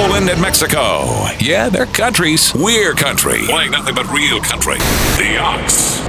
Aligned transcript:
Poland 0.00 0.30
and 0.30 0.40
Mexico. 0.40 1.26
Yeah, 1.40 1.68
they're 1.68 1.84
countries. 1.84 2.54
We're 2.54 2.94
country. 2.94 3.42
Playing 3.44 3.72
nothing 3.72 3.94
but 3.94 4.10
real 4.10 4.40
country. 4.40 4.78
The 5.18 5.36
Ox. 5.38 6.00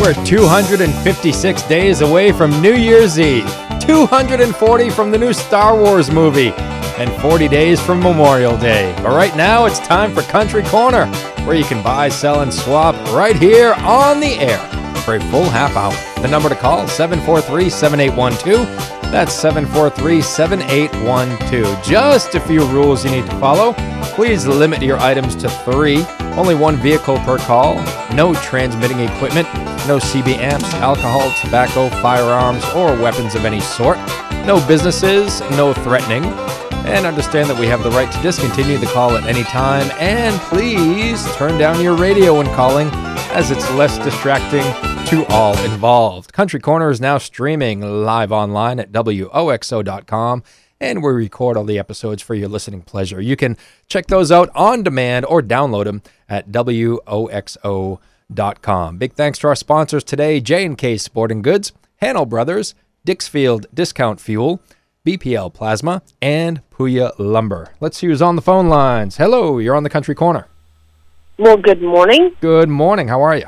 We're 0.00 0.24
256 0.24 1.62
days 1.68 2.00
away 2.00 2.32
from 2.32 2.50
New 2.60 2.74
Year's 2.74 3.20
Eve, 3.20 3.48
240 3.78 4.90
from 4.90 5.12
the 5.12 5.18
new 5.18 5.32
Star 5.32 5.76
Wars 5.76 6.10
movie, 6.10 6.50
and 6.98 7.10
40 7.22 7.48
days 7.48 7.80
from 7.80 8.00
Memorial 8.00 8.56
Day. 8.56 8.94
But 9.02 9.14
right 9.14 9.34
now, 9.36 9.66
it's 9.66 9.78
time 9.80 10.14
for 10.14 10.22
Country 10.22 10.62
Corner, 10.64 11.06
where 11.44 11.56
you 11.56 11.64
can 11.64 11.82
buy, 11.82 12.08
sell, 12.08 12.40
and 12.40 12.52
swap 12.52 12.94
right 13.12 13.36
here 13.36 13.74
on 13.78 14.20
the 14.20 14.34
air 14.38 14.58
for 15.06 15.14
a 15.14 15.20
full 15.30 15.44
half 15.44 15.76
hour. 15.76 15.94
The 16.20 16.28
number 16.28 16.48
to 16.48 16.56
call 16.56 16.88
743 16.88 17.70
7812. 17.70 18.66
That's 19.12 19.32
743 19.32 20.20
7812. 20.20 21.84
Just 21.84 22.34
a 22.34 22.40
few 22.40 22.66
rules 22.66 23.04
you 23.04 23.12
need 23.12 23.26
to 23.26 23.38
follow. 23.38 23.74
Please 24.16 24.46
limit 24.46 24.82
your 24.82 24.98
items 24.98 25.36
to 25.36 25.48
three. 25.48 26.04
Only 26.36 26.56
one 26.56 26.76
vehicle 26.76 27.18
per 27.18 27.38
call. 27.38 27.76
No 28.14 28.34
transmitting 28.34 28.98
equipment. 28.98 29.46
No 29.86 29.98
CB 29.98 30.38
amps, 30.38 30.74
alcohol, 30.74 31.30
tobacco, 31.40 31.88
firearms, 32.02 32.64
or 32.74 32.88
weapons 33.00 33.36
of 33.36 33.44
any 33.44 33.60
sort. 33.60 33.98
No 34.44 34.64
businesses. 34.66 35.40
No 35.52 35.72
threatening. 35.72 36.24
And 36.86 37.04
understand 37.04 37.50
that 37.50 37.58
we 37.58 37.66
have 37.66 37.82
the 37.82 37.90
right 37.90 38.10
to 38.10 38.22
discontinue 38.22 38.78
the 38.78 38.86
call 38.86 39.16
at 39.16 39.24
any 39.24 39.42
time. 39.44 39.90
And 39.98 40.40
please 40.42 41.24
turn 41.36 41.58
down 41.58 41.80
your 41.82 41.96
radio 41.96 42.38
when 42.38 42.46
calling, 42.54 42.88
as 43.32 43.50
it's 43.50 43.70
less 43.72 43.98
distracting 43.98 44.62
to 45.08 45.26
all 45.26 45.56
involved. 45.64 46.32
Country 46.32 46.58
Corner 46.58 46.90
is 46.90 47.00
now 47.00 47.18
streaming 47.18 47.80
live 47.80 48.32
online 48.32 48.80
at 48.80 48.90
WOXO.com, 48.90 50.42
and 50.80 51.02
we 51.02 51.12
record 51.12 51.56
all 51.56 51.64
the 51.64 51.78
episodes 51.78 52.22
for 52.22 52.34
your 52.34 52.48
listening 52.48 52.82
pleasure. 52.82 53.20
You 53.20 53.36
can 53.36 53.56
check 53.88 54.06
those 54.06 54.32
out 54.32 54.50
on 54.54 54.82
demand 54.82 55.26
or 55.26 55.42
download 55.42 55.84
them 55.84 56.02
at 56.28 56.50
WOXO.com. 56.50 57.98
Big 58.98 59.12
thanks 59.12 59.38
to 59.38 59.46
our 59.46 59.54
sponsors 59.54 60.02
today 60.02 60.40
J&K 60.40 60.96
Sporting 60.96 61.42
Goods, 61.42 61.72
Hahnel 62.02 62.28
Brothers, 62.28 62.74
Dixfield 63.06 63.66
Discount 63.72 64.20
Fuel, 64.20 64.60
BPL 65.06 65.54
Plasma, 65.54 66.02
and 66.20 66.60
Puya 66.70 67.12
Lumber. 67.16 67.72
Let's 67.78 67.96
see 67.96 68.08
who's 68.08 68.20
on 68.20 68.34
the 68.34 68.42
phone 68.42 68.68
lines. 68.68 69.16
Hello, 69.16 69.58
you're 69.58 69.76
on 69.76 69.84
the 69.84 69.88
Country 69.90 70.16
Corner. 70.16 70.48
Well, 71.38 71.56
good 71.56 71.80
morning. 71.80 72.34
Good 72.40 72.68
morning. 72.68 73.06
How 73.08 73.22
are 73.22 73.36
you? 73.36 73.46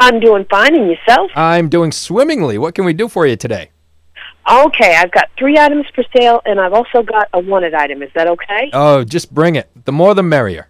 I'm 0.00 0.18
doing 0.18 0.44
fine, 0.50 0.74
and 0.74 0.90
yourself? 0.90 1.30
I'm 1.36 1.68
doing 1.68 1.92
swimmingly. 1.92 2.58
What 2.58 2.74
can 2.74 2.84
we 2.84 2.92
do 2.92 3.08
for 3.08 3.26
you 3.26 3.36
today? 3.36 3.70
Okay, 4.50 4.96
I've 4.96 5.12
got 5.12 5.30
three 5.38 5.56
items 5.56 5.86
for 5.94 6.04
sale, 6.16 6.42
and 6.44 6.60
I've 6.60 6.72
also 6.72 7.02
got 7.02 7.28
a 7.32 7.38
wanted 7.38 7.72
item. 7.72 8.02
Is 8.02 8.10
that 8.14 8.26
okay? 8.26 8.70
Oh, 8.72 9.04
just 9.04 9.32
bring 9.32 9.54
it. 9.54 9.70
The 9.84 9.92
more 9.92 10.14
the 10.14 10.22
merrier. 10.22 10.68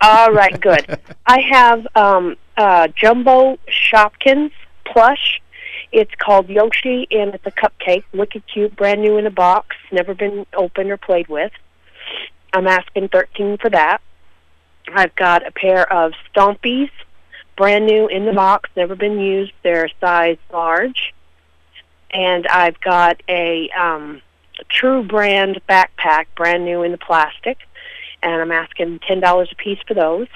All 0.00 0.32
right, 0.32 0.58
good. 0.58 0.98
I 1.26 1.40
have 1.40 1.86
um, 1.94 2.36
uh, 2.56 2.88
Jumbo 2.88 3.58
Shopkins 3.68 4.50
plush. 4.86 5.40
It's 5.92 6.14
called 6.16 6.48
Yoshi, 6.48 7.08
and 7.10 7.34
it's 7.34 7.46
a 7.46 7.50
cupcake, 7.50 8.04
wicked 8.12 8.44
cute, 8.46 8.76
brand 8.76 9.02
new 9.02 9.18
in 9.18 9.26
a 9.26 9.30
box, 9.30 9.76
never 9.90 10.14
been 10.14 10.46
opened 10.54 10.90
or 10.90 10.96
played 10.96 11.28
with. 11.28 11.52
I'm 12.52 12.66
asking 12.66 13.08
thirteen 13.08 13.58
for 13.58 13.70
that. 13.70 14.00
I've 14.92 15.14
got 15.14 15.46
a 15.46 15.50
pair 15.50 15.90
of 15.92 16.12
Stompeez, 16.32 16.90
brand 17.56 17.86
new 17.86 18.08
in 18.08 18.24
the 18.24 18.32
box, 18.32 18.70
never 18.76 18.94
been 18.94 19.18
used. 19.18 19.52
They're 19.62 19.88
size 20.00 20.38
large. 20.52 21.12
And 22.12 22.46
I've 22.48 22.80
got 22.80 23.22
a 23.28 23.70
um, 23.70 24.20
True 24.68 25.02
Brand 25.02 25.60
backpack, 25.68 26.26
brand 26.36 26.64
new 26.64 26.82
in 26.82 26.92
the 26.92 26.98
plastic, 26.98 27.58
and 28.22 28.40
I'm 28.40 28.52
asking 28.52 29.00
ten 29.06 29.20
dollars 29.20 29.50
a 29.52 29.56
piece 29.56 29.78
for 29.86 29.94
those. 29.94 30.28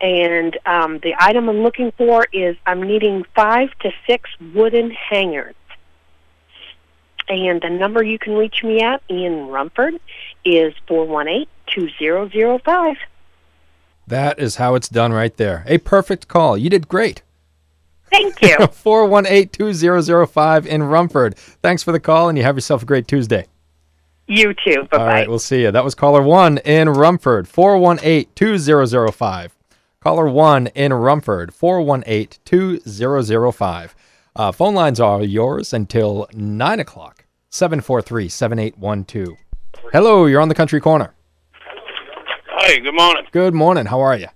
And 0.00 0.56
um, 0.64 1.00
the 1.02 1.14
item 1.18 1.48
I'm 1.48 1.62
looking 1.62 1.92
for 1.92 2.26
is 2.32 2.56
I'm 2.66 2.82
needing 2.82 3.24
five 3.34 3.70
to 3.80 3.90
six 4.06 4.30
wooden 4.54 4.90
hangers. 4.90 5.54
And 7.28 7.60
the 7.60 7.70
number 7.70 8.02
you 8.02 8.18
can 8.18 8.34
reach 8.34 8.64
me 8.64 8.80
at 8.80 9.02
in 9.08 9.48
Rumford 9.48 10.00
is 10.44 10.74
four 10.88 11.06
one 11.06 11.28
eight 11.28 11.48
two 11.66 11.88
zero 11.98 12.28
zero 12.28 12.58
five. 12.64 12.96
That 14.06 14.38
is 14.40 14.56
how 14.56 14.74
it's 14.74 14.88
done 14.88 15.12
right 15.12 15.36
there. 15.36 15.62
A 15.66 15.78
perfect 15.78 16.26
call. 16.26 16.58
You 16.58 16.68
did 16.70 16.88
great. 16.88 17.22
Thank 18.10 18.42
you. 18.42 18.56
418-2005 18.58 20.66
in 20.66 20.82
Rumford. 20.82 21.36
Thanks 21.36 21.84
for 21.84 21.92
the 21.92 22.00
call, 22.00 22.28
and 22.28 22.36
you 22.36 22.42
have 22.42 22.56
yourself 22.56 22.82
a 22.82 22.86
great 22.86 23.06
Tuesday. 23.06 23.46
you 24.26 24.52
too. 24.52 24.82
Bye 24.90 24.98
bye. 24.98 25.06
right, 25.06 25.28
we'll 25.28 25.38
see 25.38 25.62
you. 25.62 25.70
That 25.70 25.84
was 25.84 25.94
caller 25.94 26.22
one 26.22 26.58
in 26.58 26.88
Rumford, 26.88 27.46
418-2005. 27.46 29.50
Caller 30.02 30.30
one 30.30 30.68
in 30.68 30.94
Rumford, 30.94 31.50
418-2005. 31.50 33.90
Uh, 34.34 34.50
phone 34.50 34.74
lines 34.74 34.98
are 34.98 35.22
yours 35.22 35.74
until 35.74 36.26
9 36.32 36.80
o'clock, 36.80 37.26
743-7812. 37.50 39.36
Hello, 39.92 40.24
you're 40.24 40.40
on 40.40 40.48
the 40.48 40.54
Country 40.54 40.80
Corner. 40.80 41.12
Hey, 42.60 42.80
good 42.80 42.94
morning. 42.94 43.26
Good 43.30 43.52
morning. 43.52 43.84
How 43.84 44.00
are 44.00 44.16
you? 44.16 44.28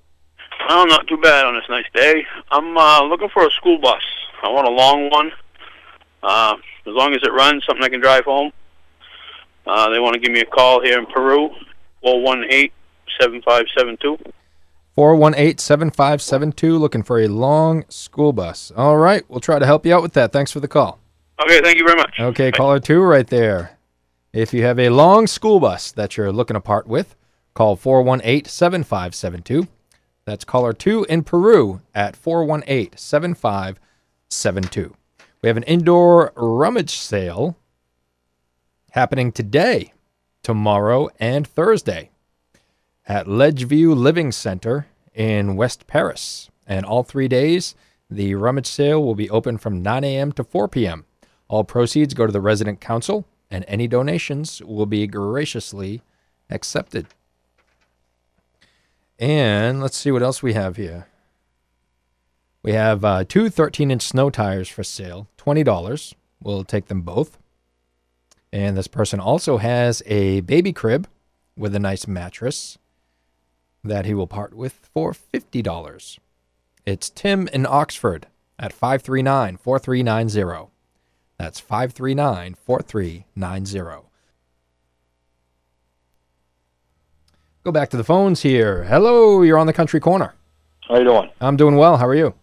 Oh, 0.68 0.84
not 0.84 1.06
too 1.06 1.16
bad 1.16 1.46
on 1.46 1.54
this 1.54 1.64
nice 1.70 1.86
day. 1.94 2.26
I'm 2.50 2.76
uh, 2.76 3.02
looking 3.04 3.30
for 3.30 3.46
a 3.46 3.50
school 3.52 3.78
bus. 3.78 4.02
I 4.42 4.50
want 4.50 4.68
a 4.68 4.70
long 4.70 5.08
one. 5.08 5.32
Uh, 6.22 6.56
as 6.86 6.92
long 6.92 7.14
as 7.14 7.22
it 7.22 7.32
runs, 7.32 7.64
something 7.64 7.82
I 7.82 7.88
can 7.88 8.02
drive 8.02 8.26
home. 8.26 8.52
Uh, 9.66 9.88
they 9.88 9.98
want 9.98 10.12
to 10.12 10.20
give 10.20 10.30
me 10.30 10.40
a 10.40 10.44
call 10.44 10.82
here 10.82 10.98
in 10.98 11.06
Peru, 11.06 11.48
418-7572. 14.96 14.96
418-7572 14.96 16.78
looking 16.78 17.02
for 17.02 17.20
a 17.20 17.26
long 17.28 17.84
school 17.88 18.32
bus. 18.32 18.70
All 18.76 18.96
right, 18.96 19.24
we'll 19.28 19.40
try 19.40 19.58
to 19.58 19.66
help 19.66 19.84
you 19.84 19.92
out 19.94 20.02
with 20.02 20.12
that. 20.14 20.32
Thanks 20.32 20.52
for 20.52 20.60
the 20.60 20.68
call. 20.68 21.00
Okay, 21.42 21.60
thank 21.60 21.76
you 21.78 21.84
very 21.84 21.96
much. 21.96 22.14
Okay, 22.20 22.50
Bye. 22.50 22.56
caller 22.56 22.78
2 22.80 23.00
right 23.00 23.26
there. 23.26 23.76
If 24.32 24.54
you 24.54 24.62
have 24.62 24.78
a 24.78 24.88
long 24.90 25.26
school 25.26 25.58
bus 25.60 25.90
that 25.92 26.16
you're 26.16 26.32
looking 26.32 26.54
to 26.54 26.60
part 26.60 26.86
with, 26.86 27.16
call 27.54 27.76
418-7572. 27.76 29.66
That's 30.24 30.44
caller 30.44 30.72
2 30.72 31.06
in 31.08 31.22
Peru 31.24 31.80
at 31.94 32.14
418-7572. 32.20 34.94
We 35.42 35.48
have 35.48 35.56
an 35.56 35.62
indoor 35.64 36.32
rummage 36.36 36.96
sale 36.96 37.56
happening 38.92 39.32
today, 39.32 39.92
tomorrow, 40.42 41.10
and 41.18 41.46
Thursday 41.46 42.10
at 43.06 43.26
Ledgeview 43.26 43.94
Living 43.96 44.32
Center 44.32 44.86
in 45.14 45.56
West 45.56 45.86
Paris. 45.86 46.50
And 46.66 46.86
all 46.86 47.02
three 47.02 47.28
days, 47.28 47.74
the 48.10 48.34
rummage 48.34 48.66
sale 48.66 49.02
will 49.02 49.14
be 49.14 49.30
open 49.30 49.58
from 49.58 49.82
9 49.82 50.04
a.m. 50.04 50.32
to 50.32 50.44
4 50.44 50.68
p.m. 50.68 51.04
All 51.48 51.64
proceeds 51.64 52.14
go 52.14 52.26
to 52.26 52.32
the 52.32 52.40
resident 52.40 52.80
council, 52.80 53.26
and 53.50 53.64
any 53.68 53.86
donations 53.86 54.62
will 54.62 54.86
be 54.86 55.06
graciously 55.06 56.02
accepted. 56.48 57.06
And 59.18 59.80
let's 59.80 59.96
see 59.96 60.10
what 60.10 60.22
else 60.22 60.42
we 60.42 60.54
have 60.54 60.76
here. 60.76 61.06
We 62.62 62.72
have 62.72 63.04
uh, 63.04 63.24
two 63.24 63.50
13 63.50 63.90
inch 63.90 64.02
snow 64.02 64.30
tires 64.30 64.68
for 64.68 64.82
sale, 64.82 65.28
$20. 65.38 66.14
We'll 66.42 66.64
take 66.64 66.86
them 66.86 67.02
both. 67.02 67.38
And 68.52 68.76
this 68.76 68.86
person 68.86 69.20
also 69.20 69.58
has 69.58 70.02
a 70.06 70.40
baby 70.40 70.72
crib 70.72 71.06
with 71.56 71.74
a 71.74 71.78
nice 71.78 72.06
mattress 72.06 72.78
that 73.84 74.06
he 74.06 74.14
will 74.14 74.26
part 74.26 74.54
with 74.54 74.88
for 74.92 75.12
$50. 75.12 76.18
It's 76.86 77.10
Tim 77.10 77.48
in 77.48 77.66
Oxford 77.66 78.26
at 78.58 78.72
539 78.72 79.56
4390. 79.58 80.70
That's 81.38 81.60
539 81.60 82.54
4390. 82.54 84.06
Go 87.62 87.72
back 87.72 87.90
to 87.90 87.96
the 87.96 88.04
phones 88.04 88.42
here. 88.42 88.84
Hello, 88.84 89.42
you're 89.42 89.58
on 89.58 89.66
the 89.66 89.72
country 89.72 90.00
corner. 90.00 90.34
How 90.88 90.98
you 90.98 91.04
doing? 91.04 91.30
I'm 91.40 91.56
doing 91.56 91.76
well. 91.76 91.96
How 91.96 92.06
are 92.06 92.14
you? 92.14 92.34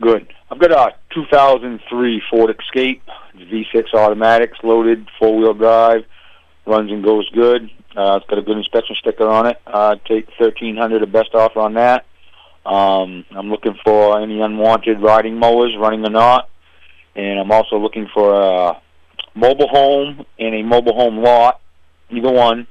Good. 0.00 0.32
I've 0.50 0.58
got 0.58 0.72
a 0.72 0.94
2003 1.14 2.22
Ford 2.30 2.54
Escape. 2.60 3.02
V6 3.36 3.94
automatics, 3.94 4.58
loaded, 4.62 5.08
four-wheel 5.18 5.54
drive, 5.54 6.04
runs 6.66 6.90
and 6.90 7.04
goes 7.04 7.28
good. 7.30 7.70
Uh, 7.96 8.18
it's 8.20 8.26
got 8.28 8.38
a 8.38 8.42
good 8.42 8.56
inspection 8.56 8.96
sticker 8.96 9.28
on 9.28 9.46
it. 9.46 9.60
Uh, 9.66 9.96
take 10.06 10.26
1300 10.38 11.00
the 11.00 11.06
best 11.06 11.34
offer 11.34 11.60
on 11.60 11.74
that. 11.74 12.06
Um, 12.66 13.24
I'm 13.30 13.50
looking 13.50 13.76
for 13.84 14.20
any 14.20 14.40
unwanted 14.40 15.00
riding 15.00 15.38
mowers, 15.38 15.76
running 15.78 16.04
or 16.04 16.10
not. 16.10 16.48
And 17.14 17.38
I'm 17.38 17.52
also 17.52 17.76
looking 17.76 18.08
for 18.12 18.34
a 18.34 18.80
mobile 19.34 19.68
home 19.68 20.24
and 20.38 20.54
a 20.54 20.62
mobile 20.62 20.94
home 20.94 21.18
lot, 21.18 21.60
either 22.10 22.32
one. 22.32 22.66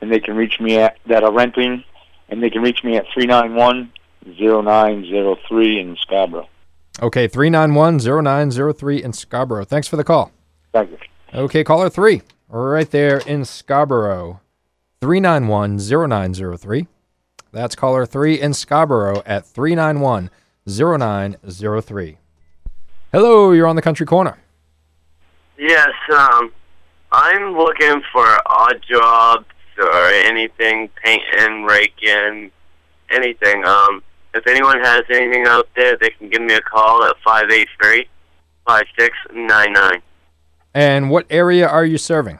And 0.00 0.10
they 0.10 0.20
can 0.20 0.36
reach 0.36 0.60
me 0.60 0.78
at, 0.78 0.98
that 1.06 1.22
are 1.22 1.32
renting, 1.32 1.84
and 2.28 2.42
they 2.42 2.50
can 2.50 2.62
reach 2.62 2.84
me 2.84 2.96
at 2.96 3.06
three 3.14 3.26
nine 3.26 3.54
one 3.54 3.92
zero 4.36 4.60
nine 4.60 5.04
zero 5.04 5.36
three 5.48 5.80
in 5.80 5.96
Scarborough. 5.96 6.48
Okay, 7.00 7.28
three 7.28 7.48
nine 7.48 7.74
one 7.74 7.98
zero 7.98 8.20
nine 8.20 8.50
zero 8.50 8.72
three 8.74 9.02
in 9.02 9.12
Scarborough. 9.12 9.64
Thanks 9.64 9.88
for 9.88 9.96
the 9.96 10.04
call. 10.04 10.32
Thank 10.72 10.90
you. 10.90 10.98
Okay, 11.32 11.64
caller 11.64 11.88
three, 11.88 12.22
right 12.48 12.90
there 12.90 13.18
in 13.18 13.46
Scarborough. 13.46 14.40
391 15.00 15.78
0903. 15.78 16.86
That's 17.52 17.74
caller 17.74 18.06
three 18.06 18.40
in 18.40 18.54
Scarborough 18.54 19.22
at 19.26 19.44
391 19.46 20.30
0903. 20.66 22.18
Hello, 23.12 23.52
you're 23.52 23.66
on 23.66 23.76
the 23.76 23.82
country 23.82 24.06
corner. 24.06 24.38
Yes, 25.58 25.90
um, 26.14 26.52
I'm 27.12 27.56
looking 27.56 28.02
for 28.12 28.26
odd 28.46 28.80
jobs 28.88 29.46
or 29.78 30.06
anything, 30.08 30.88
painting, 31.02 31.64
raking, 31.64 32.50
anything. 33.10 33.64
Um, 33.64 34.02
if 34.34 34.46
anyone 34.46 34.80
has 34.80 35.02
anything 35.10 35.46
out 35.46 35.68
there, 35.76 35.96
they 35.96 36.10
can 36.10 36.28
give 36.28 36.42
me 36.42 36.54
a 36.54 36.60
call 36.60 37.04
at 37.04 37.16
five 37.24 37.50
eight 37.50 37.68
three 37.80 38.08
five 38.66 38.84
six 38.98 39.16
nine 39.32 39.72
nine. 39.72 40.02
And 40.74 41.10
what 41.10 41.26
area 41.30 41.66
are 41.66 41.84
you 41.84 41.96
serving? 41.96 42.38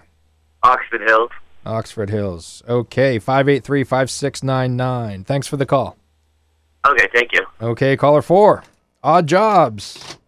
Oxford 0.63 1.03
Hills. 1.03 1.31
Oxford 1.67 2.11
Hills. 2.11 2.63
Okay, 2.69 3.19
583 3.19 3.85
5699. 3.85 5.25
Thanks 5.25 5.47
for 5.47 5.57
the 5.57 5.67
call. 5.67 5.97
Okay, 6.87 7.09
thank 7.13 7.33
you. 7.33 7.45
Okay, 7.61 7.97
caller 7.97 8.23
four. 8.23 8.65
Odd 9.03 9.27
jobs. 9.27 10.19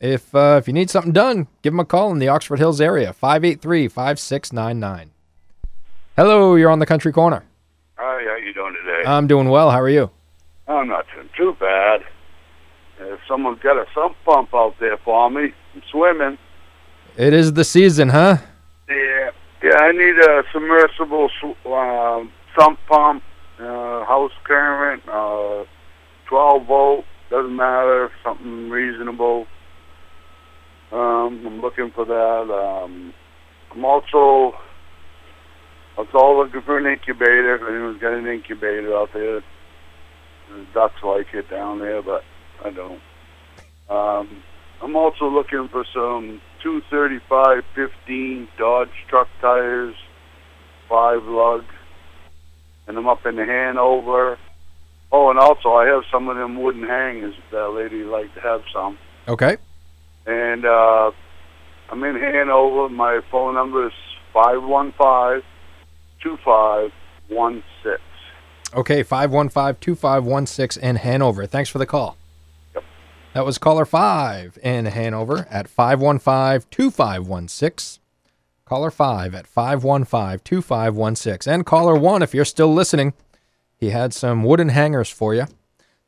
If 0.00 0.34
uh, 0.34 0.56
if 0.60 0.66
you 0.66 0.72
need 0.74 0.90
something 0.90 1.12
done, 1.12 1.48
give 1.62 1.72
them 1.72 1.80
a 1.80 1.84
call 1.84 2.12
in 2.12 2.18
the 2.18 2.28
Oxford 2.28 2.58
Hills 2.58 2.80
area. 2.80 3.12
583 3.12 3.88
5699. 3.88 5.10
Hello, 6.16 6.54
you're 6.54 6.70
on 6.70 6.78
the 6.78 6.86
country 6.86 7.12
corner. 7.12 7.44
Hi, 7.96 8.24
how 8.24 8.36
you 8.36 8.52
doing 8.54 8.74
today? 8.84 9.08
I'm 9.08 9.26
doing 9.26 9.48
well. 9.48 9.70
How 9.70 9.80
are 9.80 9.88
you? 9.88 10.10
I'm 10.68 10.88
not 10.88 11.06
doing 11.14 11.28
too 11.36 11.56
bad. 11.58 12.02
If 13.00 13.20
someone's 13.28 13.60
got 13.60 13.76
a 13.76 13.86
sump 13.94 14.16
pump 14.24 14.50
out 14.54 14.74
there 14.80 14.98
for 14.98 15.30
me, 15.30 15.52
I'm 15.74 15.82
swimming. 15.90 16.38
It 17.16 17.32
is 17.32 17.52
the 17.52 17.64
season, 17.64 18.10
huh? 18.10 18.38
Yeah, 18.88 19.27
yeah. 19.62 19.76
I 19.78 19.92
need 19.92 20.18
a 20.18 20.42
submersible 20.52 21.28
um, 21.66 22.32
sump 22.58 22.78
pump, 22.88 23.22
uh, 23.58 24.04
house 24.04 24.32
current, 24.44 25.02
uh, 25.08 25.64
12 26.28 26.66
volt. 26.66 27.04
Doesn't 27.30 27.56
matter. 27.56 28.10
Something 28.24 28.70
reasonable. 28.70 29.46
Um, 30.90 31.44
I'm 31.46 31.60
looking 31.60 31.90
for 31.94 32.04
that. 32.06 32.82
Um, 32.84 33.12
I'm 33.72 33.84
also 33.84 34.56
I 35.98 36.02
was 36.02 36.10
all 36.14 36.38
looking 36.38 36.62
for 36.62 36.78
an 36.78 36.86
incubator. 36.86 37.56
If 37.56 37.62
anyone's 37.68 38.00
got 38.00 38.14
an 38.14 38.26
incubator 38.28 38.94
out 38.96 39.08
there, 39.12 39.40
the 40.48 40.66
ducks 40.72 41.02
like 41.02 41.26
it 41.34 41.50
down 41.50 41.80
there, 41.80 42.00
but 42.02 42.22
I 42.64 42.70
don't. 42.70 43.00
Um, 43.90 44.42
I'm 44.80 44.94
also 44.94 45.26
looking 45.26 45.68
for 45.72 45.84
some 45.92 46.40
235 46.62 47.64
15 47.74 48.48
Dodge 48.58 48.88
truck 49.08 49.28
tires, 49.40 49.94
five 50.88 51.22
lug, 51.24 51.64
and 52.86 52.96
I'm 52.96 53.08
up 53.08 53.24
in 53.26 53.36
Hanover. 53.36 54.38
Oh, 55.10 55.30
and 55.30 55.38
also 55.38 55.72
I 55.72 55.86
have 55.86 56.02
some 56.12 56.28
of 56.28 56.36
them 56.36 56.60
wooden 56.60 56.82
hangers. 56.86 57.34
if 57.36 57.50
That 57.50 57.68
lady 57.70 58.02
would 58.02 58.12
like 58.12 58.34
to 58.34 58.40
have 58.40 58.62
some. 58.72 58.98
Okay. 59.26 59.56
And 60.26 60.66
uh, 60.66 61.10
I'm 61.90 62.04
in 62.04 62.16
Hanover. 62.16 62.88
My 62.88 63.20
phone 63.30 63.54
number 63.54 63.86
is 63.86 63.92
five 64.34 64.62
one 64.62 64.92
five 64.92 65.42
two 66.22 66.36
five 66.44 66.90
one 67.28 67.62
six. 67.82 68.00
Okay, 68.74 69.02
515 69.02 69.80
2516 69.80 70.82
in 70.84 70.96
Hanover. 70.96 71.46
Thanks 71.46 71.70
for 71.70 71.78
the 71.78 71.86
call. 71.86 72.17
That 73.38 73.44
was 73.44 73.56
caller 73.56 73.84
five 73.84 74.58
in 74.64 74.86
Hanover 74.86 75.46
at 75.48 75.68
515 75.68 76.68
2516. 76.72 78.02
Caller 78.64 78.90
five 78.90 79.32
at 79.32 79.46
515 79.46 80.40
2516. 80.42 81.52
And 81.52 81.64
caller 81.64 81.94
one, 81.94 82.22
if 82.22 82.34
you're 82.34 82.44
still 82.44 82.74
listening, 82.74 83.12
he 83.76 83.90
had 83.90 84.12
some 84.12 84.42
wooden 84.42 84.70
hangers 84.70 85.08
for 85.08 85.36
you. 85.36 85.46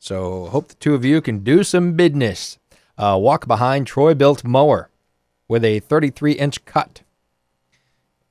So 0.01 0.47
hope 0.47 0.67
the 0.67 0.75
two 0.75 0.97
of 0.97 1.05
you 1.05 1.21
can 1.21 1.45
do 1.45 1.63
some 1.63 1.93
business. 1.93 2.59
Uh, 2.99 3.17
walk 3.23 3.47
behind 3.47 3.87
Troy-Bilt 3.87 4.43
mower 4.43 4.91
with 5.47 5.65
a 5.65 5.79
33 5.79 6.33
inch 6.33 6.65
cut. 6.65 7.03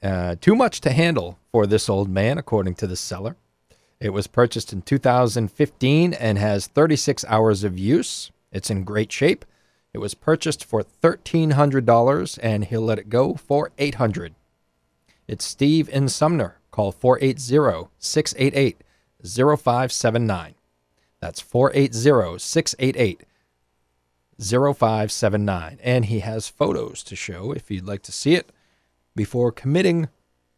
Uh, 0.04 0.36
too 0.42 0.56
much 0.56 0.82
to 0.82 0.92
handle 0.92 1.40
for 1.54 1.66
this 1.66 1.88
old 1.88 2.10
man, 2.10 2.38
according 2.38 2.76
to 2.76 2.86
the 2.86 2.98
seller. 2.98 3.38
It 4.02 4.10
was 4.10 4.28
purchased 4.28 4.74
in 4.74 4.82
2015 4.82 6.14
and 6.14 6.38
has 6.38 6.68
36 6.68 7.24
hours 7.30 7.64
of 7.64 7.80
use. 7.80 8.30
It's 8.52 8.70
in 8.70 8.84
great 8.84 9.12
shape. 9.12 9.46
It 9.94 10.00
was 10.00 10.14
purchased 10.14 10.64
for 10.64 10.84
$1,300 10.84 12.40
and 12.42 12.66
he'll 12.66 12.82
let 12.82 13.00
it 13.00 13.10
go 13.10 13.36
for 13.36 13.72
$800. 13.78 14.34
It's 15.28 15.46
Steve 15.46 15.90
in 15.90 16.10
Sumner. 16.10 16.58
Call 16.72 16.92
480 16.92 17.90
688 17.98 18.82
0579. 19.24 20.56
That's 21.20 21.42
480 21.42 22.40
688 22.40 23.24
0579. 24.40 25.80
And 25.84 26.06
he 26.06 26.20
has 26.20 26.48
photos 26.48 27.04
to 27.04 27.16
show 27.16 27.52
if 27.52 27.70
you'd 27.70 27.86
like 27.86 28.04
to 28.04 28.12
see 28.12 28.36
it 28.36 28.52
before 29.16 29.52
committing 29.52 30.10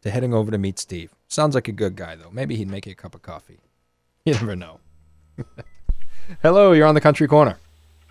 to 0.02 0.10
heading 0.10 0.34
over 0.34 0.50
to 0.50 0.58
meet 0.58 0.78
Steve. 0.78 1.12
Sounds 1.28 1.54
like 1.54 1.68
a 1.68 1.72
good 1.72 1.96
guy, 1.96 2.14
though. 2.14 2.30
Maybe 2.30 2.56
he'd 2.56 2.70
make 2.70 2.86
you 2.86 2.92
a 2.92 2.94
cup 2.94 3.14
of 3.14 3.22
coffee. 3.22 3.60
You 4.24 4.34
never 4.34 4.54
know. 4.54 4.78
Hello, 6.42 6.72
you're 6.72 6.86
on 6.86 6.94
the 6.94 7.00
country 7.00 7.26
corner. 7.26 7.58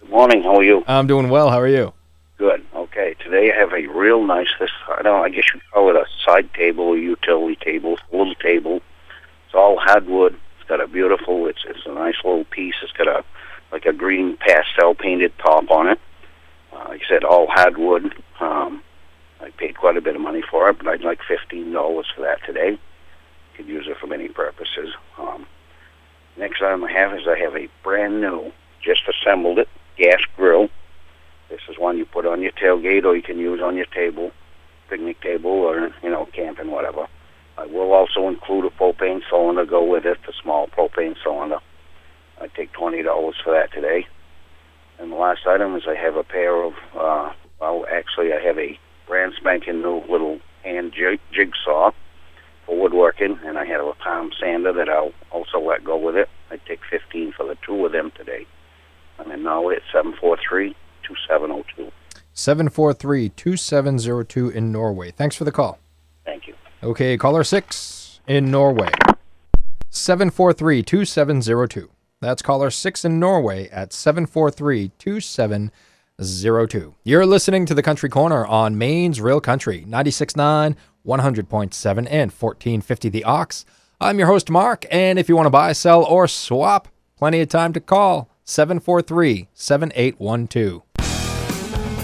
Good 0.01 0.09
morning. 0.09 0.43
How 0.43 0.57
are 0.57 0.63
you? 0.63 0.83
I'm 0.87 1.07
doing 1.07 1.29
well. 1.29 1.49
How 1.49 1.59
are 1.59 1.67
you? 1.67 1.93
Good. 2.37 2.65
Okay. 2.75 3.15
Today 3.23 3.51
I 3.53 3.59
have 3.59 3.71
a 3.71 3.87
real 3.87 4.23
nice. 4.25 4.47
This 4.59 4.71
I 4.89 5.01
don't. 5.03 5.23
I 5.23 5.29
guess 5.29 5.45
you 5.53 5.61
call 5.71 5.89
it 5.89 5.95
a 5.95 6.05
side 6.25 6.53
table 6.53 6.85
or 6.85 6.97
utility 6.97 7.55
table. 7.63 7.97
A 8.11 8.17
little 8.17 8.35
table. 8.35 8.77
It's 9.45 9.53
all 9.55 9.77
hardwood. 9.77 10.33
It's 10.59 10.67
got 10.67 10.81
a 10.81 10.87
beautiful. 10.87 11.47
It's 11.47 11.63
it's 11.67 11.85
a 11.85 11.93
nice 11.93 12.15
little 12.23 12.45
piece. 12.45 12.75
It's 12.81 12.91
got 12.93 13.07
a 13.07 13.23
like 13.71 13.85
a 13.85 13.93
green 13.93 14.37
pastel 14.37 14.95
painted 14.95 15.33
top 15.37 15.69
on 15.69 15.87
it. 15.87 15.99
Uh, 16.73 16.85
like 16.89 17.01
I 17.05 17.07
said, 17.07 17.23
all 17.23 17.47
hardwood. 17.47 18.13
Um, 18.39 18.83
I 19.39 19.49
paid 19.51 19.77
quite 19.77 19.97
a 19.97 20.01
bit 20.01 20.15
of 20.15 20.21
money 20.21 20.41
for 20.49 20.69
it, 20.69 20.77
but 20.77 20.87
I'd 20.87 21.01
like 21.01 21.19
fifteen 21.27 21.71
dollars 21.71 22.07
for 22.15 22.21
that 22.21 22.43
today. 22.45 22.77
Could 23.55 23.67
use 23.67 23.85
it 23.87 23.97
for 23.97 24.07
many 24.07 24.29
purposes. 24.29 24.95
Um, 25.17 25.45
next 26.37 26.61
item 26.61 26.83
I 26.83 26.91
have 26.91 27.13
is 27.13 27.27
I 27.27 27.37
have 27.37 27.55
a 27.55 27.67
brand 27.83 28.19
new, 28.19 28.51
just 28.81 29.03
assembled 29.07 29.59
it, 29.59 29.69
gas 30.01 30.21
grill. 30.35 30.69
This 31.49 31.61
is 31.69 31.77
one 31.77 31.97
you 31.97 32.05
put 32.05 32.25
on 32.25 32.41
your 32.41 32.51
tailgate 32.53 33.05
or 33.05 33.15
you 33.15 33.21
can 33.21 33.37
use 33.37 33.61
on 33.61 33.75
your 33.75 33.85
table, 33.85 34.31
picnic 34.89 35.21
table 35.21 35.51
or, 35.51 35.91
you 36.01 36.09
know, 36.09 36.27
camping, 36.33 36.71
whatever. 36.71 37.07
I 37.57 37.65
will 37.65 37.93
also 37.93 38.27
include 38.27 38.65
a 38.65 38.69
propane 38.69 39.21
cylinder, 39.29 39.65
go 39.65 39.83
with 39.83 40.05
it, 40.05 40.17
the 40.25 40.33
small 40.41 40.67
propane 40.67 41.15
cylinder. 41.23 41.59
I 42.39 42.47
take 42.47 42.73
$20 42.73 43.03
for 43.43 43.53
that 43.53 43.71
today. 43.71 44.07
And 44.97 45.11
the 45.11 45.15
last 45.15 45.41
item 45.45 45.75
is 45.75 45.83
I 45.87 45.95
have 45.95 46.15
a 46.15 46.23
pair 46.23 46.63
of, 46.63 46.73
uh, 46.97 47.31
well, 47.59 47.85
actually 47.91 48.33
I 48.33 48.39
have 48.39 48.57
a 48.57 48.79
brand 49.07 49.33
spanking 49.37 49.81
new 49.81 50.01
little 50.09 50.39
hand 50.63 50.93
jig- 50.93 51.19
jigsaw 51.31 51.91
for 52.65 52.79
woodworking, 52.79 53.39
and 53.43 53.57
I 53.59 53.65
have 53.65 53.85
a 53.85 53.93
palm 53.93 54.31
sander 54.39 54.73
that 54.73 54.89
I'll 54.89 55.13
also 55.31 55.59
let 55.59 55.83
go 55.83 55.97
with 55.97 56.15
it. 56.15 56.29
I 56.49 56.57
take 56.67 56.79
15 56.89 57.33
for 57.33 57.45
the 57.45 57.57
two 57.65 57.85
of 57.85 57.91
them 57.91 58.11
today. 58.15 58.47
I'm 59.21 59.31
in 59.31 59.43
Norway 59.43 59.75
at 59.75 59.83
743 59.93 60.75
2702. 61.03 61.91
743 62.33 63.29
2702 63.29 64.49
in 64.49 64.71
Norway. 64.71 65.11
Thanks 65.11 65.35
for 65.35 65.43
the 65.43 65.51
call. 65.51 65.77
Thank 66.25 66.47
you. 66.47 66.55
Okay, 66.81 67.17
caller 67.17 67.43
six 67.43 68.19
in 68.27 68.49
Norway. 68.49 68.89
743 69.91 70.81
2702. 70.81 71.91
That's 72.19 72.41
caller 72.41 72.71
six 72.71 73.05
in 73.05 73.19
Norway 73.19 73.69
at 73.69 73.93
743 73.93 74.91
2702. 74.97 76.95
You're 77.03 77.25
listening 77.25 77.67
to 77.67 77.75
the 77.75 77.83
Country 77.83 78.09
Corner 78.09 78.45
on 78.45 78.77
Maine's 78.77 79.21
Real 79.21 79.41
Country, 79.41 79.85
96.9, 79.87 80.75
100.7, 81.05 81.97
and 82.09 82.31
1450 82.31 83.09
The 83.09 83.23
Ox. 83.23 83.65
I'm 83.99 84.17
your 84.17 84.27
host, 84.27 84.49
Mark, 84.49 84.85
and 84.89 85.19
if 85.19 85.29
you 85.29 85.35
want 85.35 85.45
to 85.45 85.51
buy, 85.51 85.73
sell, 85.73 86.03
or 86.03 86.27
swap, 86.27 86.87
plenty 87.17 87.39
of 87.41 87.49
time 87.49 87.73
to 87.73 87.79
call 87.79 88.30
743 88.45 89.47
7812. 89.53 90.83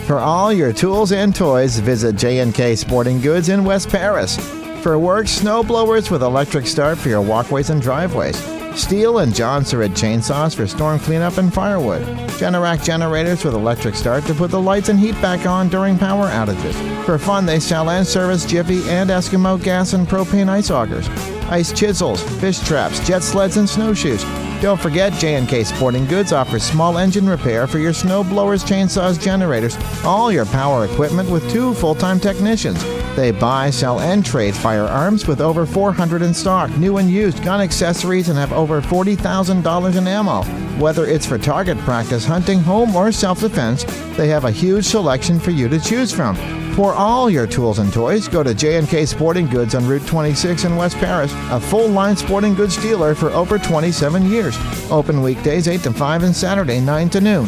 For 0.05 0.19
all 0.19 0.53
your 0.53 0.71
tools 0.71 1.11
and 1.11 1.35
toys, 1.35 1.79
visit 1.79 2.15
J&K 2.15 2.75
Sporting 2.75 3.19
Goods 3.19 3.49
in 3.49 3.65
West 3.65 3.89
Paris. 3.89 4.37
For 4.81 4.97
work, 4.97 5.27
snow 5.27 5.63
blowers 5.63 6.09
with 6.09 6.23
electric 6.23 6.65
start 6.65 6.97
for 6.97 7.09
your 7.09 7.21
walkways 7.21 7.69
and 7.69 7.81
driveways. 7.81 8.37
Stihl 8.77 9.23
and 9.23 9.33
Jonsered 9.33 9.89
chainsaws 9.97 10.55
for 10.55 10.67
storm 10.67 10.99
cleanup 10.99 11.39
and 11.39 11.51
firewood. 11.51 12.03
Generac 12.37 12.83
generators 12.83 13.43
with 13.43 13.55
electric 13.55 13.95
start 13.95 14.23
to 14.25 14.35
put 14.35 14.51
the 14.51 14.61
lights 14.61 14.87
and 14.89 14.99
heat 14.99 15.19
back 15.21 15.47
on 15.47 15.67
during 15.67 15.97
power 15.97 16.27
outages. 16.29 16.75
For 17.03 17.17
fun, 17.17 17.45
they 17.45 17.59
sell 17.59 17.89
and 17.89 18.05
service 18.05 18.45
Jiffy 18.45 18.87
and 18.87 19.09
Eskimo 19.09 19.61
gas 19.61 19.93
and 19.93 20.07
propane 20.07 20.47
ice 20.47 20.69
augers. 20.69 21.09
Ice 21.49 21.71
chisels, 21.71 22.21
fish 22.39 22.59
traps, 22.59 23.05
jet 23.07 23.23
sleds, 23.23 23.57
and 23.57 23.69
snowshoes. 23.69 24.23
Don't 24.61 24.79
forget, 24.81 25.13
J&K 25.13 25.63
Sporting 25.63 26.05
Goods 26.05 26.33
offers 26.33 26.63
small 26.63 26.97
engine 26.97 27.29
repair 27.29 27.67
for 27.67 27.79
your 27.79 27.93
snow 27.93 28.23
blowers, 28.23 28.63
chainsaws, 28.63 29.21
generators, 29.21 29.77
all 30.03 30.31
your 30.31 30.45
power 30.47 30.85
equipment 30.85 31.29
with 31.29 31.49
two 31.49 31.73
full-time 31.75 32.19
technicians. 32.19 32.83
They 33.15 33.31
buy, 33.31 33.69
sell, 33.69 33.99
and 33.99 34.25
trade 34.25 34.55
firearms 34.55 35.25
with 35.25 35.39
over 35.39 35.65
400 35.65 36.21
in 36.21 36.33
stock, 36.33 36.69
new 36.77 36.97
and 36.97 37.09
used 37.09 37.43
gun 37.43 37.61
accessories, 37.61 38.29
and 38.29 38.37
have 38.37 38.51
over 38.51 38.81
$40,000 38.81 39.95
in 39.95 40.07
ammo. 40.07 40.43
Whether 40.81 41.05
it's 41.05 41.25
for 41.25 41.37
target 41.37 41.77
practice, 41.79 42.25
hunting, 42.25 42.59
home, 42.59 42.95
or 42.95 43.11
self-defense, 43.11 43.85
they 44.17 44.27
have 44.27 44.45
a 44.45 44.51
huge 44.51 44.85
selection 44.85 45.39
for 45.39 45.51
you 45.51 45.69
to 45.69 45.79
choose 45.79 46.11
from. 46.11 46.35
For 46.77 46.93
all 46.93 47.27
your 47.27 47.47
tools 47.47 47.79
and 47.79 47.91
toys, 47.91 48.27
go 48.27 48.43
to 48.43 48.53
J&K 48.53 49.07
Sporting 49.07 49.47
Goods 49.47 49.73
on 49.73 49.87
Route 49.87 50.05
26 50.05 50.65
in 50.65 50.75
West 50.75 50.95
Paris, 50.97 51.33
a 51.49 51.59
full-line 51.59 52.15
sporting 52.15 52.53
goods 52.53 52.77
dealer 52.77 53.15
for 53.15 53.31
over 53.31 53.57
27 53.57 54.29
years. 54.29 54.55
Open 54.91 55.23
weekdays 55.23 55.67
8 55.67 55.81
to 55.81 55.91
5 55.91 56.21
and 56.21 56.35
Saturday 56.35 56.79
9 56.79 57.09
to 57.09 57.19
noon. 57.19 57.47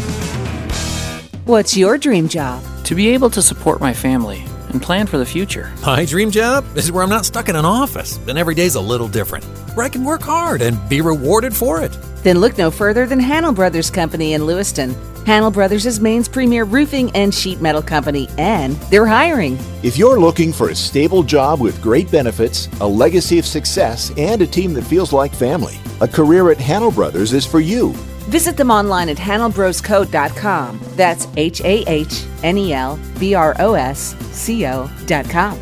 What's 1.45 1.77
your 1.77 1.99
dream 1.99 2.27
job? 2.27 2.63
To 2.85 2.95
be 2.95 3.09
able 3.09 3.29
to 3.29 3.43
support 3.43 3.79
my 3.79 3.93
family 3.93 4.43
and 4.69 4.81
plan 4.81 5.05
for 5.05 5.19
the 5.19 5.27
future. 5.27 5.71
My 5.85 6.05
dream 6.05 6.31
job 6.31 6.65
is 6.75 6.91
where 6.91 7.03
I'm 7.03 7.09
not 7.11 7.23
stuck 7.23 7.49
in 7.49 7.55
an 7.55 7.65
office 7.65 8.17
and 8.27 8.35
every 8.35 8.55
day's 8.55 8.73
a 8.73 8.81
little 8.81 9.07
different, 9.07 9.45
where 9.75 9.85
I 9.85 9.89
can 9.89 10.05
work 10.05 10.23
hard 10.23 10.63
and 10.63 10.89
be 10.89 11.01
rewarded 11.01 11.55
for 11.55 11.83
it. 11.83 11.95
Then 12.23 12.39
look 12.39 12.57
no 12.57 12.71
further 12.71 13.05
than 13.05 13.19
Hahnel 13.19 13.53
Brothers 13.53 13.91
Company 13.91 14.33
in 14.33 14.47
Lewiston. 14.47 14.95
Hahnel 15.25 15.53
Brothers 15.53 15.85
is 15.85 15.99
Maine's 15.99 16.27
premier 16.27 16.63
roofing 16.63 17.11
and 17.15 17.33
sheet 17.33 17.61
metal 17.61 17.81
company, 17.81 18.27
and 18.37 18.73
they're 18.91 19.05
hiring. 19.05 19.57
If 19.83 19.97
you're 19.97 20.19
looking 20.19 20.51
for 20.51 20.69
a 20.69 20.75
stable 20.75 21.23
job 21.23 21.61
with 21.61 21.81
great 21.81 22.09
benefits, 22.09 22.67
a 22.81 22.87
legacy 22.87 23.37
of 23.37 23.45
success, 23.45 24.11
and 24.17 24.41
a 24.41 24.47
team 24.47 24.73
that 24.73 24.83
feels 24.83 25.13
like 25.13 25.33
family, 25.33 25.77
a 26.01 26.07
career 26.07 26.49
at 26.51 26.57
Hahnel 26.57 26.93
Brothers 26.93 27.33
is 27.33 27.45
for 27.45 27.59
you. 27.59 27.91
Visit 28.29 28.57
them 28.57 28.71
online 28.71 29.09
at 29.09 29.17
hahnelbrosco.com. 29.17 30.79
That's 30.95 31.27
H 31.35 31.61
A 31.61 31.83
H 31.87 32.23
N 32.43 32.57
E 32.57 32.73
L 32.73 32.99
B 33.19 33.33
R 33.33 33.55
O 33.59 33.73
S 33.73 34.15
C 34.31 34.65
O.com. 34.65 35.59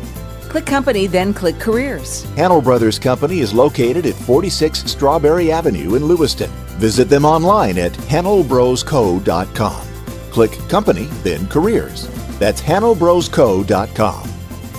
Click 0.48 0.64
company, 0.66 1.06
then 1.06 1.34
click 1.34 1.58
careers. 1.58 2.24
Hahnel 2.36 2.64
Brothers 2.64 2.98
Company 2.98 3.40
is 3.40 3.52
located 3.52 4.06
at 4.06 4.14
46 4.14 4.90
Strawberry 4.90 5.52
Avenue 5.52 5.94
in 5.94 6.06
Lewiston. 6.06 6.50
Visit 6.78 7.08
them 7.08 7.24
online 7.24 7.76
at 7.78 7.92
hahnelbrosco.com. 7.92 9.86
Click 10.30 10.52
company, 10.68 11.04
then 11.24 11.46
careers. 11.48 12.06
That's 12.38 12.60
hahnelbrosco.com. 12.60 14.28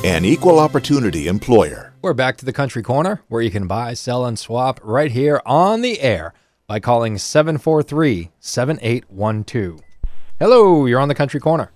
An 0.05 0.23
equal 0.23 0.59
opportunity 0.59 1.27
employer. 1.27 1.93
We're 2.01 2.13
back 2.13 2.37
to 2.37 2.45
the 2.45 2.53
Country 2.53 2.81
Corner, 2.81 3.21
where 3.27 3.41
you 3.41 3.51
can 3.51 3.67
buy, 3.67 3.93
sell, 3.93 4.25
and 4.25 4.39
swap 4.39 4.79
right 4.81 5.11
here 5.11 5.41
on 5.45 5.81
the 5.81 5.99
air 5.99 6.33
by 6.67 6.79
calling 6.79 7.17
743 7.17 8.31
7812. 8.39 9.81
Hello, 10.39 10.85
you're 10.85 11.01
on 11.01 11.09
the 11.09 11.15
Country 11.15 11.41
Corner. 11.41 11.71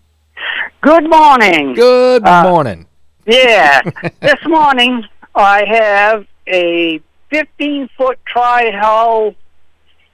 Good 0.80 1.10
morning. 1.10 1.74
Good 1.74 2.25
Uh, 2.25 2.44
morning. 2.44 2.88
Yeah. 3.25 3.82
this 4.22 4.39
morning 4.46 5.03
I 5.36 5.65
have 5.65 6.25
a 6.48 7.01
15 7.30 7.89
foot 7.98 8.18
tri 8.25 8.72
hull 8.72 9.36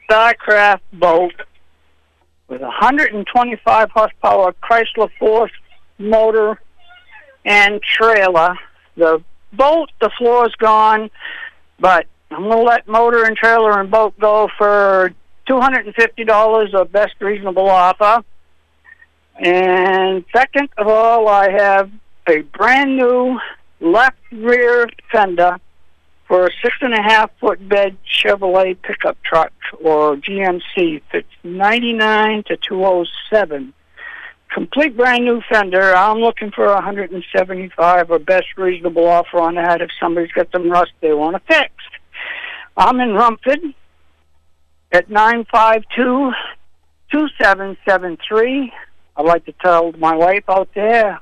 Starcraft 0.09 0.81
boat 0.93 1.33
with 2.47 2.61
125 2.61 3.91
horsepower 3.91 4.53
Chrysler 4.63 5.09
Force 5.19 5.51
motor 5.99 6.59
and 7.45 7.81
trailer. 7.81 8.55
The 8.97 9.23
boat, 9.53 9.91
the 10.01 10.09
floor's 10.17 10.53
gone, 10.55 11.11
but 11.79 12.07
I'm 12.31 12.43
going 12.43 12.57
to 12.57 12.63
let 12.63 12.87
motor 12.87 13.23
and 13.23 13.37
trailer 13.37 13.79
and 13.79 13.91
boat 13.91 14.19
go 14.19 14.49
for 14.57 15.13
$250 15.47 16.73
of 16.73 16.91
best 16.91 17.13
reasonable 17.19 17.69
offer. 17.69 18.23
And 19.35 20.25
second 20.35 20.69
of 20.77 20.87
all, 20.87 21.27
I 21.27 21.49
have 21.51 21.91
a 22.27 22.41
brand 22.41 22.97
new 22.97 23.39
left 23.79 24.17
rear 24.31 24.89
fender 25.11 25.59
for 26.29 26.45
a 26.45 26.49
six 26.61 26.75
and 26.81 26.93
a 26.93 27.01
half 27.01 27.31
foot 27.39 27.67
bed 27.67 27.97
Chevrolet 28.05 28.79
pickup 28.81 29.17
truck 29.23 29.51
or 29.83 30.15
GMC. 30.15 31.01
Fits 31.11 31.27
99 31.43 32.43
to 32.47 32.55
207. 32.55 33.73
Complete 34.53 34.95
brand 34.95 35.25
new 35.25 35.41
fender. 35.51 35.95
I'm 35.95 36.19
looking 36.19 36.51
for 36.51 36.67
175 36.67 38.11
or 38.11 38.19
best 38.19 38.45
reasonable 38.57 39.07
offer 39.07 39.39
on 39.39 39.55
that 39.55 39.81
if 39.81 39.89
somebody's 39.99 40.31
got 40.31 40.47
some 40.51 40.69
rust 40.69 40.91
they 41.01 41.13
want 41.13 41.35
to 41.35 41.41
fix. 41.53 41.73
I'm 42.77 42.99
in 42.99 43.13
Rumford 43.13 43.59
at 44.91 45.09
952 45.09 46.31
2773. 47.11 48.71
I'd 49.17 49.25
like 49.25 49.45
to 49.45 49.53
tell 49.63 49.91
my 49.93 50.15
wife 50.15 50.43
out 50.47 50.69
there, 50.75 51.19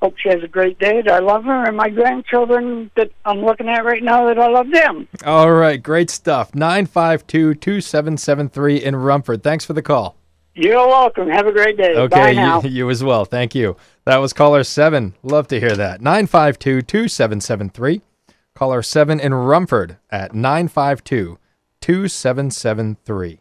hope 0.00 0.14
she 0.18 0.28
has 0.28 0.42
a 0.42 0.48
great 0.48 0.78
day, 0.78 1.02
that 1.02 1.12
I 1.12 1.18
love 1.18 1.44
her, 1.44 1.64
and 1.66 1.76
my 1.76 1.88
grandchildren 1.88 2.90
that 2.96 3.10
I'm 3.24 3.38
looking 3.44 3.68
at 3.68 3.84
right 3.84 4.02
now 4.02 4.26
that 4.26 4.38
I 4.38 4.48
love 4.48 4.70
them. 4.70 5.08
All 5.24 5.52
right, 5.52 5.82
great 5.82 6.10
stuff. 6.10 6.54
952 6.54 7.54
2773 7.54 8.76
in 8.76 8.96
Rumford. 8.96 9.42
Thanks 9.42 9.64
for 9.64 9.72
the 9.72 9.82
call. 9.82 10.16
You're 10.54 10.88
welcome. 10.88 11.28
Have 11.28 11.46
a 11.46 11.52
great 11.52 11.76
day. 11.76 11.94
Bye 11.94 12.00
Okay, 12.02 12.34
now. 12.34 12.60
you, 12.62 12.68
you 12.70 12.90
as 12.90 13.04
well. 13.04 13.24
Thank 13.24 13.54
you. 13.54 13.76
That 14.04 14.16
was 14.16 14.32
caller 14.32 14.64
7. 14.64 15.14
Love 15.22 15.46
to 15.48 15.60
hear 15.60 15.76
that. 15.76 16.00
952 16.00 16.82
2773. 16.82 18.00
Caller 18.54 18.82
7 18.82 19.20
in 19.20 19.32
Rumford 19.34 19.98
at 20.10 20.34
952 20.34 21.38
2773. 21.80 23.38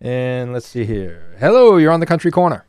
And 0.00 0.52
let's 0.52 0.66
see 0.68 0.84
here. 0.84 1.36
Hello, 1.40 1.76
you're 1.76 1.90
on 1.92 2.00
the 2.00 2.06
country 2.06 2.30
corner. 2.30 2.64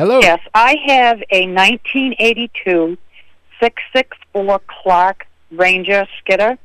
Hello. 0.00 0.18
Yes, 0.20 0.40
I 0.54 0.76
have 0.86 1.18
a 1.30 1.46
1982 1.46 2.96
664 3.60 4.60
Clark 4.66 5.26
Ranger 5.50 6.06
skidder. 6.18 6.56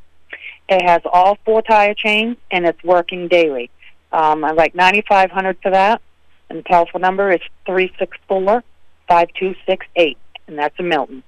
It 0.69 0.81
has 0.81 1.01
all 1.03 1.37
four 1.43 1.61
tire 1.61 1.93
chains 1.93 2.37
and 2.49 2.65
it's 2.65 2.81
working 2.81 3.27
daily. 3.27 3.69
Um, 4.13 4.45
I 4.45 4.51
like 4.51 4.73
9500 4.73 5.57
for 5.61 5.69
that. 5.71 6.01
And 6.49 6.59
the 6.59 6.63
telephone 6.63 7.01
number 7.01 7.29
is 7.29 7.41
364 7.65 8.63
5268. 9.09 10.17
And 10.47 10.57
that's 10.57 10.79
in 10.79 10.87
Milton. 10.87 11.21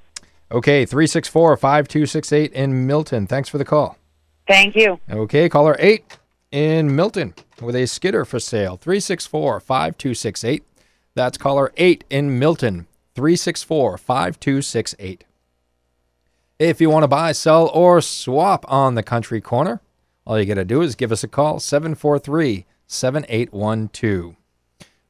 Okay, 0.49 0.85
364 0.85 1.57
5268 1.57 2.53
in 2.53 2.87
Milton. 2.87 3.27
Thanks 3.27 3.49
for 3.49 3.57
the 3.57 3.65
call. 3.65 3.97
Thank 4.47 4.77
you. 4.77 4.97
Okay, 5.09 5.49
caller 5.49 5.75
8 5.77 6.05
in 6.53 6.95
Milton 6.95 7.33
with 7.59 7.75
a 7.75 7.85
skidder 7.85 8.23
for 8.23 8.39
sale. 8.39 8.77
364 8.77 9.59
5268. 9.59 10.63
That's 11.17 11.39
caller 11.39 11.74
8 11.77 12.03
in 12.12 12.38
Milton. 12.38 12.86
364 13.15 13.97
5268. 13.97 15.24
If 16.59 16.79
you 16.79 16.91
want 16.91 17.01
to 17.01 17.07
buy, 17.07 17.31
sell, 17.31 17.69
or 17.69 18.01
swap 18.01 18.63
on 18.67 18.93
the 18.93 19.01
country 19.01 19.41
corner, 19.41 19.81
all 20.27 20.39
you 20.39 20.45
got 20.45 20.53
to 20.53 20.63
do 20.63 20.83
is 20.83 20.93
give 20.93 21.12
us 21.12 21.24
a 21.24 21.27
call 21.27 21.59
743 21.59 22.67
7812. 22.86 24.36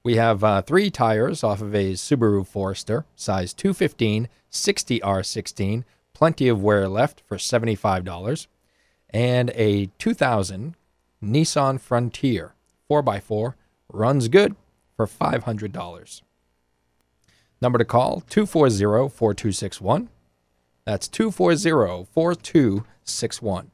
We 0.02 0.16
have 0.16 0.46
uh, 0.46 0.62
three 0.62 0.90
tires 0.90 1.44
off 1.44 1.62
of 1.62 1.76
a 1.76 1.92
Subaru 1.92 2.48
Forester, 2.48 3.04
size 3.18 3.54
215, 3.54 4.30
60R16, 4.50 5.84
plenty 6.14 6.48
of 6.48 6.64
wear 6.64 6.88
left 6.88 7.22
for 7.28 7.36
$75, 7.36 8.48
and 9.10 9.52
a 9.56 9.88
2000 10.00 10.76
Nissan 11.22 11.82
Frontier 11.82 12.54
4x4 12.90 13.56
runs 13.92 14.30
good 14.30 14.56
for 14.98 15.08
$500. 15.08 16.22
Number 17.62 17.80
to 17.80 17.86
call 17.86 18.22
240 18.30 19.10
4261. 19.10 20.10
That's 20.86 21.08
240 21.08 22.06
4261. 22.12 23.72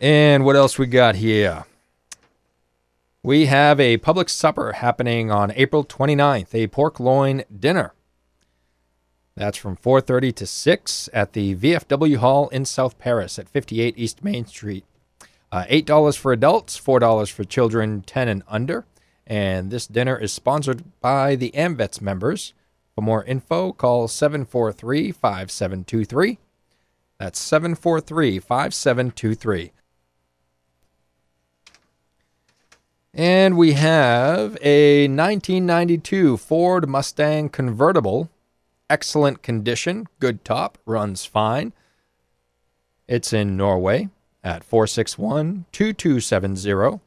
And 0.00 0.44
what 0.44 0.56
else 0.56 0.78
we 0.78 0.86
got 0.86 1.14
here? 1.16 1.64
We 3.22 3.46
have 3.46 3.78
a 3.78 3.98
public 3.98 4.28
supper 4.28 4.72
happening 4.72 5.30
on 5.30 5.52
April 5.52 5.84
29th, 5.84 6.54
a 6.54 6.66
pork 6.66 6.98
loin 6.98 7.44
dinner. 7.56 7.94
That's 9.36 9.56
from 9.56 9.76
4:30 9.76 10.34
to 10.34 10.46
6 10.46 11.08
at 11.12 11.32
the 11.32 11.54
VFW 11.54 12.16
Hall 12.16 12.48
in 12.48 12.64
South 12.64 12.98
Paris 12.98 13.38
at 13.38 13.48
58 13.48 13.94
East 13.96 14.24
Main 14.24 14.44
Street. 14.44 14.84
Uh, 15.52 15.66
$8 15.66 16.16
for 16.16 16.32
adults, 16.32 16.80
$4 16.80 17.30
for 17.30 17.44
children 17.44 18.00
10 18.00 18.26
and 18.26 18.42
under. 18.48 18.86
And 19.26 19.70
this 19.70 19.86
dinner 19.86 20.16
is 20.16 20.32
sponsored 20.32 20.82
by 21.02 21.36
the 21.36 21.50
AMVETS 21.54 22.00
members. 22.00 22.54
For 22.94 23.02
more 23.02 23.22
info, 23.24 23.72
call 23.72 24.08
743 24.08 25.12
5723. 25.12 26.38
That's 27.18 27.38
743 27.38 28.38
5723. 28.38 29.72
And 33.14 33.58
we 33.58 33.74
have 33.74 34.56
a 34.62 35.06
1992 35.06 36.38
Ford 36.38 36.88
Mustang 36.88 37.50
convertible. 37.50 38.30
Excellent 38.88 39.42
condition, 39.42 40.06
good 40.18 40.46
top, 40.46 40.78
runs 40.86 41.26
fine. 41.26 41.74
It's 43.06 43.34
in 43.34 43.54
Norway 43.58 44.08
at 44.42 44.64
461 44.64 45.66
2270. 45.72 47.00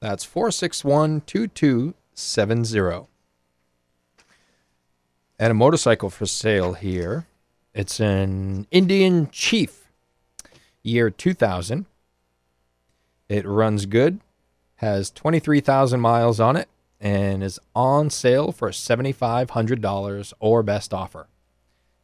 That's 0.00 0.24
461 0.24 1.22
2270. 1.22 3.06
And 5.40 5.50
a 5.50 5.54
motorcycle 5.54 6.10
for 6.10 6.26
sale 6.26 6.74
here. 6.74 7.26
It's 7.74 8.00
an 8.00 8.66
Indian 8.70 9.30
Chief, 9.30 9.88
year 10.82 11.10
2000. 11.10 11.86
It 13.28 13.46
runs 13.46 13.86
good, 13.86 14.20
has 14.76 15.10
23,000 15.10 16.00
miles 16.00 16.40
on 16.40 16.56
it, 16.56 16.68
and 17.00 17.44
is 17.44 17.60
on 17.74 18.10
sale 18.10 18.52
for 18.52 18.70
$7,500 18.70 20.32
or 20.40 20.62
best 20.62 20.92
offer. 20.92 21.28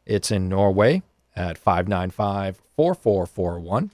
It's 0.05 0.31
in 0.31 0.47
Norway 0.47 1.01
at 1.35 1.57
595 1.57 2.61
4441 2.75 3.91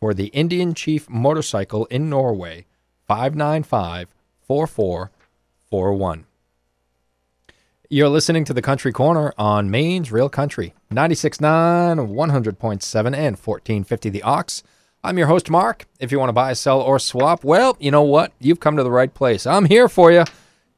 for 0.00 0.14
the 0.14 0.26
Indian 0.26 0.74
Chief 0.74 1.08
motorcycle 1.08 1.86
in 1.86 2.08
Norway, 2.08 2.66
595 3.06 4.08
4441. 4.46 6.24
You're 7.90 8.08
listening 8.08 8.44
to 8.44 8.52
the 8.52 8.60
Country 8.60 8.92
Corner 8.92 9.32
on 9.38 9.70
Maine's 9.70 10.12
Real 10.12 10.28
Country, 10.28 10.74
96.9, 10.92 11.40
100.7, 12.08 12.96
and 13.06 13.36
1450 13.36 14.10
The 14.10 14.22
Ox. 14.22 14.62
I'm 15.02 15.16
your 15.16 15.28
host, 15.28 15.48
Mark. 15.48 15.86
If 15.98 16.12
you 16.12 16.18
want 16.18 16.28
to 16.28 16.34
buy, 16.34 16.52
sell, 16.52 16.80
or 16.82 16.98
swap, 16.98 17.44
well, 17.44 17.76
you 17.80 17.90
know 17.90 18.02
what? 18.02 18.32
You've 18.40 18.60
come 18.60 18.76
to 18.76 18.82
the 18.82 18.90
right 18.90 19.12
place. 19.12 19.46
I'm 19.46 19.64
here 19.64 19.88
for 19.88 20.12
you. 20.12 20.24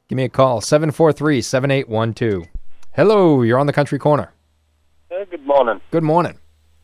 Give 0.07 0.15
me 0.15 0.23
a 0.23 0.29
call, 0.29 0.61
743 0.61 1.41
7812. 1.41 2.47
Hello, 2.93 3.41
you're 3.41 3.59
on 3.59 3.67
the 3.67 3.73
Country 3.73 3.99
Corner. 3.99 4.31
Uh, 5.11 5.25
good 5.29 5.45
morning. 5.45 5.81
Good 5.91 6.03
morning. 6.03 6.37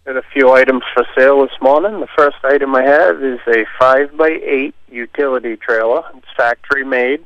Got 0.08 0.16
a 0.16 0.24
few 0.32 0.54
items 0.54 0.84
for 0.94 1.04
sale 1.18 1.42
this 1.42 1.62
morning. 1.62 2.00
The 2.00 2.08
first 2.18 2.38
item 2.42 2.74
I 2.74 2.82
have 2.82 3.22
is 3.22 3.42
a 3.46 3.66
5 3.78 4.16
by 4.16 4.40
8 4.42 4.74
utility 4.90 5.58
trailer. 5.58 6.02
It's 6.16 6.28
factory 6.38 6.86
made. 6.86 7.26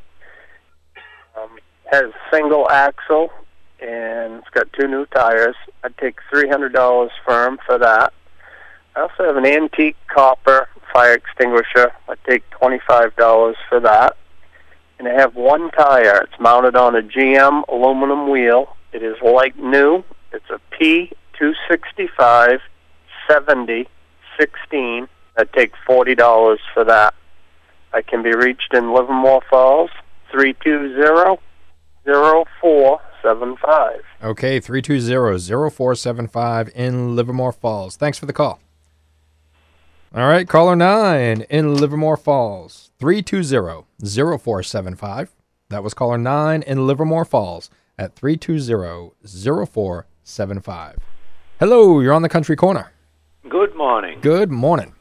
Um, 1.39 1.59
has 1.91 2.05
single 2.33 2.67
axle 2.71 3.29
and 3.79 4.33
it's 4.33 4.49
got 4.49 4.73
two 4.73 4.87
new 4.87 5.05
tires. 5.05 5.55
I'd 5.83 5.95
take 5.99 6.15
$300 6.33 7.09
firm 7.23 7.59
for 7.67 7.77
that. 7.77 8.13
I 8.95 9.01
also 9.01 9.25
have 9.25 9.37
an 9.37 9.45
antique 9.45 9.97
copper 10.07 10.67
fire 10.91 11.13
extinguisher. 11.13 11.91
I'd 12.09 12.17
take 12.27 12.41
$25 12.49 13.53
for 13.69 13.79
that. 13.79 14.17
And 14.97 15.07
I 15.07 15.11
have 15.11 15.35
one 15.35 15.69
tire. 15.69 16.23
It's 16.23 16.39
mounted 16.39 16.75
on 16.75 16.95
a 16.95 17.03
GM 17.03 17.61
aluminum 17.69 18.27
wheel. 18.27 18.75
It 18.91 19.03
is 19.03 19.17
like 19.21 19.55
new. 19.55 20.03
It's 20.33 20.49
a 20.49 20.59
P265 20.81 22.59
70 23.27 23.87
16. 24.39 25.07
I'd 25.37 25.53
take 25.53 25.73
$40 25.87 26.57
for 26.73 26.83
that. 26.85 27.13
I 27.93 28.01
can 28.01 28.23
be 28.23 28.33
reached 28.33 28.73
in 28.73 28.93
Livermore 28.93 29.41
Falls, 29.49 29.89
320 30.31 31.41
0475. 32.05 34.01
Okay, 34.23 34.59
320-0475 34.59 36.69
in 36.69 37.15
Livermore 37.15 37.51
Falls. 37.51 37.95
Thanks 37.95 38.17
for 38.17 38.25
the 38.25 38.33
call. 38.33 38.59
All 40.13 40.27
right, 40.27 40.45
caller 40.47 40.75
9 40.75 41.45
in 41.49 41.75
Livermore 41.75 42.17
Falls. 42.17 42.91
320-0475. 42.99 45.29
That 45.69 45.83
was 45.83 45.93
caller 45.93 46.17
9 46.17 46.63
in 46.63 46.87
Livermore 46.87 47.25
Falls 47.25 47.69
at 47.97 48.15
320-0475. 48.15 50.95
Hello, 51.59 51.99
you're 51.99 52.13
on 52.13 52.23
the 52.23 52.29
Country 52.29 52.55
Corner. 52.55 52.91
Good 53.49 53.75
morning. 53.75 54.19
Good 54.21 54.51
morning. 54.51 54.93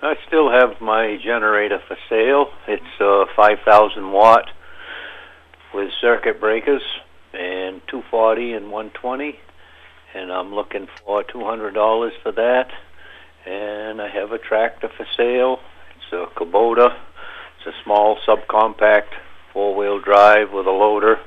I 0.00 0.14
still 0.26 0.50
have 0.50 0.80
my 0.80 1.18
generator 1.22 1.78
for 1.86 1.98
sale. 2.08 2.46
It's 2.66 2.98
uh, 2.98 3.26
5,000 3.36 4.10
watt 4.10 4.46
with 5.74 5.90
circuit 6.00 6.40
breakers 6.40 6.80
and 7.34 7.82
240 7.88 8.54
and 8.54 8.72
120, 8.72 9.38
and 10.14 10.32
I'm 10.32 10.54
looking 10.54 10.88
for 11.04 11.22
$200 11.22 12.10
for 12.22 12.32
that. 12.32 12.70
And 13.44 14.00
I 14.00 14.08
have 14.08 14.32
a 14.32 14.38
tractor 14.38 14.88
for 14.96 15.06
sale. 15.14 15.58
It's 15.96 16.10
a 16.10 16.40
Kubota. 16.40 16.96
It's 17.58 17.66
a 17.66 17.84
small 17.84 18.16
subcompact 18.26 19.12
four-wheel 19.52 20.00
drive 20.00 20.52
with 20.52 20.66
a 20.66 20.70
loader. 20.70 21.18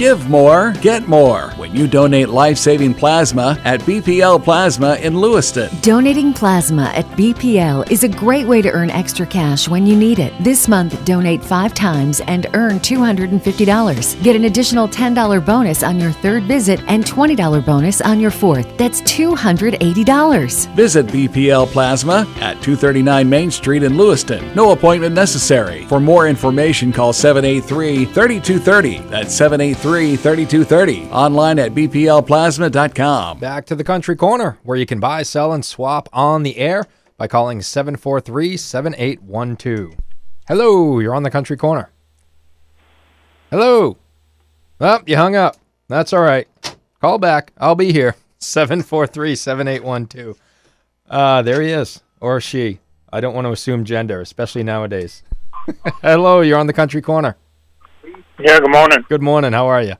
Give 0.00 0.30
more, 0.30 0.72
get 0.80 1.08
more 1.08 1.50
when 1.58 1.76
you 1.76 1.86
donate 1.86 2.30
life 2.30 2.56
saving 2.56 2.94
plasma 2.94 3.60
at 3.66 3.80
BPL 3.80 4.42
Plasma 4.42 4.94
in 4.94 5.14
Lewiston. 5.14 5.68
Donating 5.82 6.32
plasma 6.32 6.84
at 6.94 7.04
BPL 7.18 7.90
is 7.90 8.02
a 8.02 8.08
great 8.08 8.46
way 8.46 8.62
to 8.62 8.70
earn 8.70 8.88
extra 8.88 9.26
cash 9.26 9.68
when 9.68 9.86
you 9.86 9.94
need 9.94 10.18
it. 10.18 10.32
This 10.40 10.68
month, 10.68 11.04
donate 11.04 11.44
five 11.44 11.74
times 11.74 12.20
and 12.20 12.46
earn 12.54 12.80
$250. 12.80 14.22
Get 14.22 14.36
an 14.36 14.44
additional 14.44 14.88
$10 14.88 15.44
bonus 15.44 15.82
on 15.82 16.00
your 16.00 16.12
third 16.12 16.44
visit 16.44 16.80
and 16.86 17.04
$20 17.04 17.62
bonus 17.66 18.00
on 18.00 18.18
your 18.18 18.30
fourth. 18.30 18.74
That's 18.78 19.02
$280. 19.02 20.74
Visit 20.74 21.06
BPL 21.08 21.66
Plasma 21.66 22.26
at 22.36 22.62
239 22.62 23.28
Main 23.28 23.50
Street 23.50 23.82
in 23.82 23.98
Lewiston. 23.98 24.54
No 24.54 24.70
appointment 24.70 25.14
necessary. 25.14 25.84
For 25.88 26.00
more 26.00 26.26
information, 26.26 26.90
call 26.90 27.12
783 27.12 28.06
3230. 28.06 29.00
That's 29.10 29.34
783 29.34 29.89
3230. 29.90 31.10
Online 31.10 31.58
at 31.58 31.72
bplplasma.com. 31.72 33.38
Back 33.38 33.66
to 33.66 33.74
the 33.74 33.84
Country 33.84 34.14
Corner, 34.14 34.58
where 34.62 34.76
you 34.76 34.86
can 34.86 35.00
buy, 35.00 35.22
sell, 35.22 35.52
and 35.52 35.64
swap 35.64 36.08
on 36.12 36.44
the 36.44 36.58
air 36.58 36.86
by 37.16 37.26
calling 37.26 37.60
743 37.60 38.56
7812. 38.56 39.94
Hello, 40.46 41.00
you're 41.00 41.14
on 41.14 41.24
the 41.24 41.30
Country 41.30 41.56
Corner. 41.56 41.90
Hello. 43.50 43.96
Well, 44.78 45.02
you 45.06 45.16
hung 45.16 45.34
up. 45.34 45.56
That's 45.88 46.12
all 46.12 46.22
right. 46.22 46.46
Call 47.00 47.18
back. 47.18 47.52
I'll 47.58 47.74
be 47.74 47.92
here. 47.92 48.14
743 48.38 49.34
7812. 49.34 50.40
Uh, 51.08 51.42
there 51.42 51.60
he 51.60 51.70
is. 51.70 52.00
Or 52.20 52.40
she. 52.40 52.78
I 53.12 53.20
don't 53.20 53.34
want 53.34 53.46
to 53.46 53.52
assume 53.52 53.84
gender, 53.84 54.20
especially 54.20 54.62
nowadays. 54.62 55.24
Hello, 56.02 56.42
you're 56.42 56.58
on 56.58 56.68
the 56.68 56.72
country 56.72 57.02
corner. 57.02 57.36
Yeah, 58.42 58.58
good 58.58 58.70
morning. 58.70 59.04
Good 59.06 59.20
morning. 59.22 59.52
How 59.52 59.66
are 59.66 59.82
you? 59.82 59.96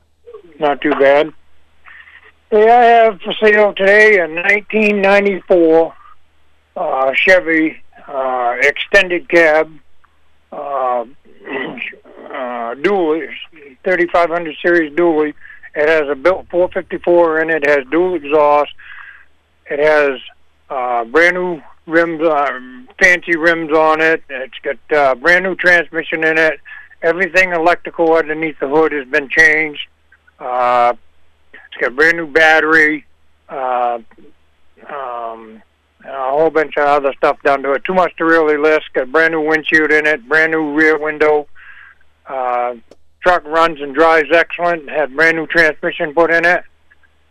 Not 0.59 0.81
too 0.81 0.93
bad. 0.93 1.31
Hey, 2.51 2.71
I 2.71 2.85
have 2.85 3.21
for 3.21 3.35
sale 3.35 3.75
today 3.75 4.19
a 4.19 4.27
1994 4.27 5.95
uh, 6.75 7.13
Chevy 7.15 7.83
uh, 8.09 8.55
extended 8.63 9.29
cab 9.29 9.71
uh, 10.53 10.57
uh, 10.57 11.05
dually, 12.77 13.29
3500 13.85 14.57
series 14.63 14.91
dually. 14.95 15.35
It 15.75 15.89
has 15.89 16.09
a 16.11 16.15
built 16.15 16.47
454 16.51 17.43
in 17.43 17.51
it. 17.51 17.69
Has 17.69 17.81
dual 17.91 18.15
exhaust. 18.15 18.73
It 19.67 19.81
has 19.81 20.19
uh, 20.71 21.05
brand 21.05 21.35
new 21.35 21.61
rims, 21.87 22.23
uh, 22.23 22.59
fancy 22.99 23.37
rims 23.37 23.71
on 23.71 24.01
it. 24.01 24.23
It's 24.31 24.59
got 24.63 24.97
uh, 24.97 25.15
brand 25.17 25.45
new 25.45 25.57
transmission 25.57 26.25
in 26.25 26.39
it. 26.39 26.59
Everything 27.03 27.53
electrical 27.53 28.13
underneath 28.15 28.59
the 28.61 28.69
hood 28.69 28.93
has 28.93 29.07
been 29.09 29.29
changed. 29.29 29.87
Uh, 30.39 30.95
it's 31.53 31.81
got 31.81 31.97
brand 31.97 32.17
new 32.17 32.27
battery. 32.27 33.05
Uh, 33.49 34.01
um, 34.89 35.63
a 36.05 36.31
whole 36.31 36.51
bunch 36.51 36.77
of 36.77 36.85
other 36.85 37.13
stuff 37.17 37.39
done 37.43 37.63
to 37.63 37.73
it. 37.73 37.85
Too 37.85 37.95
much 37.95 38.15
to 38.17 38.25
really 38.25 38.57
list. 38.57 38.93
Got 38.95 39.13
brand 39.13 39.33
new 39.33 39.41
windshield 39.41 39.91
in 39.91 40.07
it, 40.07 40.29
brand 40.29 40.53
new 40.53 40.73
rear 40.75 40.99
window. 40.99 41.47
Uh, 42.27 42.75
truck 43.23 43.45
runs 43.45 43.81
and 43.81 43.95
drives 43.95 44.29
excellent. 44.33 44.89
Had 44.89 45.15
brand 45.15 45.37
new 45.37 45.47
transmission 45.47 46.15
put 46.15 46.31
in 46.31 46.45
it. 46.45 46.65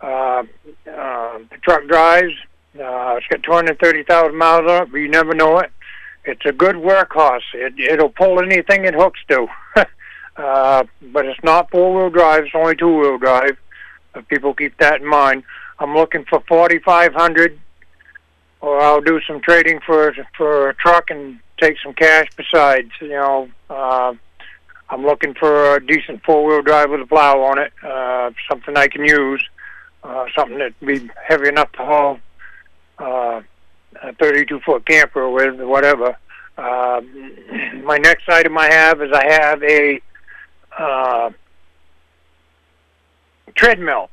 Uh, 0.01 0.43
uh, 0.87 1.39
the 1.49 1.57
truck 1.61 1.87
drives. 1.87 2.33
Uh, 2.75 3.17
it's 3.17 3.27
got 3.27 3.43
230,000 3.43 4.35
miles 4.37 4.69
on 4.69 4.83
it, 4.83 4.91
but 4.91 4.97
you 4.97 5.09
never 5.09 5.33
know 5.33 5.59
it. 5.59 5.71
It's 6.29 6.45
a 6.45 6.51
good 6.51 6.75
workhorse. 6.75 7.41
It, 7.53 7.79
it'll 7.79 8.09
pull 8.09 8.39
anything 8.39 8.85
it 8.85 8.93
hooks 8.93 9.19
to. 9.29 9.47
uh, 10.37 10.83
but 11.11 11.25
it's 11.25 11.43
not 11.43 11.69
four-wheel 11.71 12.11
drive. 12.11 12.45
It's 12.45 12.55
only 12.55 12.75
two-wheel 12.75 13.17
drive. 13.17 13.57
Uh, 14.13 14.21
people 14.29 14.53
keep 14.53 14.77
that 14.77 15.01
in 15.01 15.07
mind. 15.07 15.43
I'm 15.79 15.95
looking 15.95 16.25
for 16.25 16.41
4,500 16.47 17.59
or 18.61 18.81
I'll 18.81 19.01
do 19.01 19.19
some 19.25 19.39
trading 19.39 19.79
for 19.85 20.13
for 20.35 20.69
a 20.69 20.75
truck 20.75 21.09
and 21.09 21.39
take 21.59 21.77
some 21.81 21.93
cash 21.93 22.27
besides. 22.35 22.91
You 23.01 23.09
know, 23.09 23.49
uh, 23.69 24.13
I'm 24.89 25.05
looking 25.05 25.33
for 25.33 25.75
a 25.75 25.85
decent 25.85 26.23
four 26.23 26.45
wheel 26.45 26.61
drive 26.61 26.89
with 26.89 27.01
a 27.01 27.05
plow 27.05 27.41
on 27.41 27.59
it, 27.59 27.71
uh, 27.83 28.31
something 28.49 28.75
I 28.75 28.87
can 28.87 29.05
use, 29.05 29.41
uh, 30.03 30.25
something 30.35 30.57
that'd 30.57 30.79
be 30.81 31.09
heavy 31.25 31.47
enough 31.47 31.71
to 31.73 31.85
haul 31.85 32.19
uh, 32.99 33.41
a 34.01 34.13
32 34.13 34.59
foot 34.61 34.85
camper 34.85 35.29
with, 35.29 35.59
whatever. 35.59 36.17
Uh, 36.57 37.01
my 37.83 37.97
next 37.97 38.27
item 38.27 38.57
I 38.57 38.71
have 38.71 39.01
is 39.01 39.11
I 39.13 39.31
have 39.31 39.63
a 39.63 40.01
uh, 40.77 41.29
treadmill. 43.55 44.09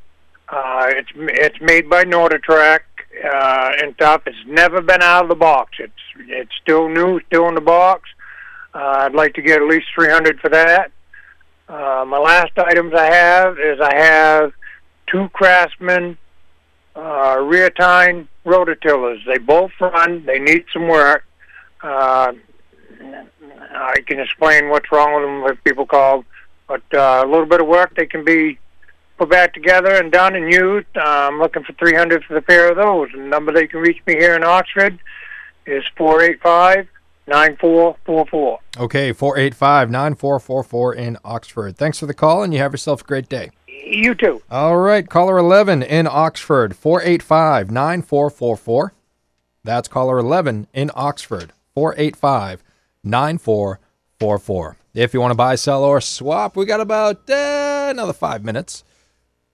Uh, 0.49 0.87
it's 0.91 1.11
it's 1.17 1.61
made 1.61 1.91
by 1.91 2.05
NordicTrack 2.05 2.81
uh, 3.25 3.73
and 3.83 3.95
stuff. 3.95 4.23
It's 4.27 4.37
never 4.47 4.81
been 4.81 5.03
out 5.03 5.25
of 5.25 5.29
the 5.29 5.35
box. 5.35 5.73
It's 5.81 5.93
it's 6.29 6.53
still 6.63 6.89
new, 6.89 7.21
still 7.27 7.49
in 7.49 7.55
the 7.55 7.61
box. 7.61 8.09
Uh, 8.75 9.07
I'd 9.07 9.15
like 9.15 9.35
to 9.35 9.43
get 9.43 9.61
at 9.61 9.67
least 9.67 9.87
three 9.95 10.11
hundred 10.11 10.39
for 10.39 10.51
that. 10.51 10.93
Uh, 11.69 12.05
my 12.07 12.19
last 12.19 12.53
items 12.57 12.95
I 12.95 13.13
have 13.13 13.59
is 13.59 13.81
I 13.81 13.95
have 13.97 14.53
two 15.09 15.29
Craftsman 15.33 16.17
uh, 16.95 17.39
rear 17.41 17.71
tine 17.71 18.29
rototillers. 18.47 19.19
They 19.27 19.39
both 19.39 19.73
run. 19.81 20.25
They 20.25 20.39
need 20.39 20.65
some 20.73 20.89
work. 20.89 21.25
Uh, 21.83 22.33
I 23.75 24.01
can 24.07 24.21
explain 24.21 24.71
what's 24.71 24.91
wrong 24.91 25.15
with 25.15 25.25
them 25.25 25.57
if 25.59 25.65
people 25.65 25.87
call, 25.87 26.25
but 26.67 26.83
uh, 26.95 27.23
a 27.25 27.29
little 27.29 27.47
bit 27.47 27.61
of 27.61 27.67
work 27.67 27.95
they 27.95 28.07
can 28.07 28.25
be 28.25 28.59
put 29.19 29.29
back 29.29 29.53
together 29.53 29.95
and 29.95 30.11
done 30.11 30.35
and 30.35 30.53
used. 30.53 30.87
Uh, 30.97 31.29
I'm 31.31 31.39
looking 31.39 31.63
for 31.65 31.73
300 31.75 32.25
for 32.25 32.35
the 32.35 32.41
pair 32.41 32.71
of 32.71 32.77
those. 32.77 33.09
The 33.13 33.19
number 33.19 33.53
they 33.53 33.67
can 33.67 33.81
reach 33.81 34.01
me 34.07 34.15
here 34.15 34.35
in 34.35 34.45
Oxford 34.45 34.99
is 35.67 35.85
485 35.97 36.89
9444. 37.29 38.59
Okay, 38.79 39.13
485 39.13 39.91
9444 39.91 40.95
in 40.95 41.19
Oxford. 41.25 41.77
Thanks 41.77 41.99
for 41.99 42.07
the 42.07 42.15
call, 42.15 42.43
and 42.43 42.53
you 42.55 42.61
have 42.61 42.73
yourself 42.73 43.03
a 43.03 43.05
great 43.05 43.29
day. 43.29 43.51
You 43.85 44.15
too. 44.15 44.43
All 44.51 44.77
right, 44.79 45.09
caller 45.09 45.39
11 45.39 45.83
in 45.83 46.07
Oxford, 46.07 46.77
485 46.77 47.71
9444. 47.71 48.93
That's 49.65 49.89
caller 49.89 50.19
11 50.19 50.69
in 50.73 50.91
Oxford, 50.95 51.53
485 51.75 52.63
9444. 53.05 54.77
If 54.95 55.13
you 55.13 55.21
want 55.21 55.33
to 55.33 55.37
buy, 55.37 55.57
sell, 55.57 55.85
or 55.85 56.01
swap, 56.01 56.57
we 56.57 56.65
got 56.65 56.81
about 56.81 57.29
uh, 57.29 57.89
another 57.91 58.13
five 58.13 58.45
minutes. 58.45 58.83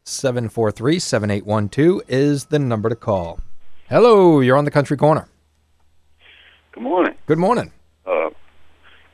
743 0.04 0.98
7812 0.98 2.02
is 2.08 2.46
the 2.46 2.58
number 2.58 2.88
to 2.88 2.96
call. 2.96 3.40
Hello, 3.88 4.40
you're 4.40 4.56
on 4.56 4.64
the 4.64 4.70
country 4.70 4.96
corner. 4.96 5.28
Good 6.72 6.82
morning. 6.82 7.14
Good 7.26 7.38
morning. 7.38 7.72
Uh, 8.06 8.30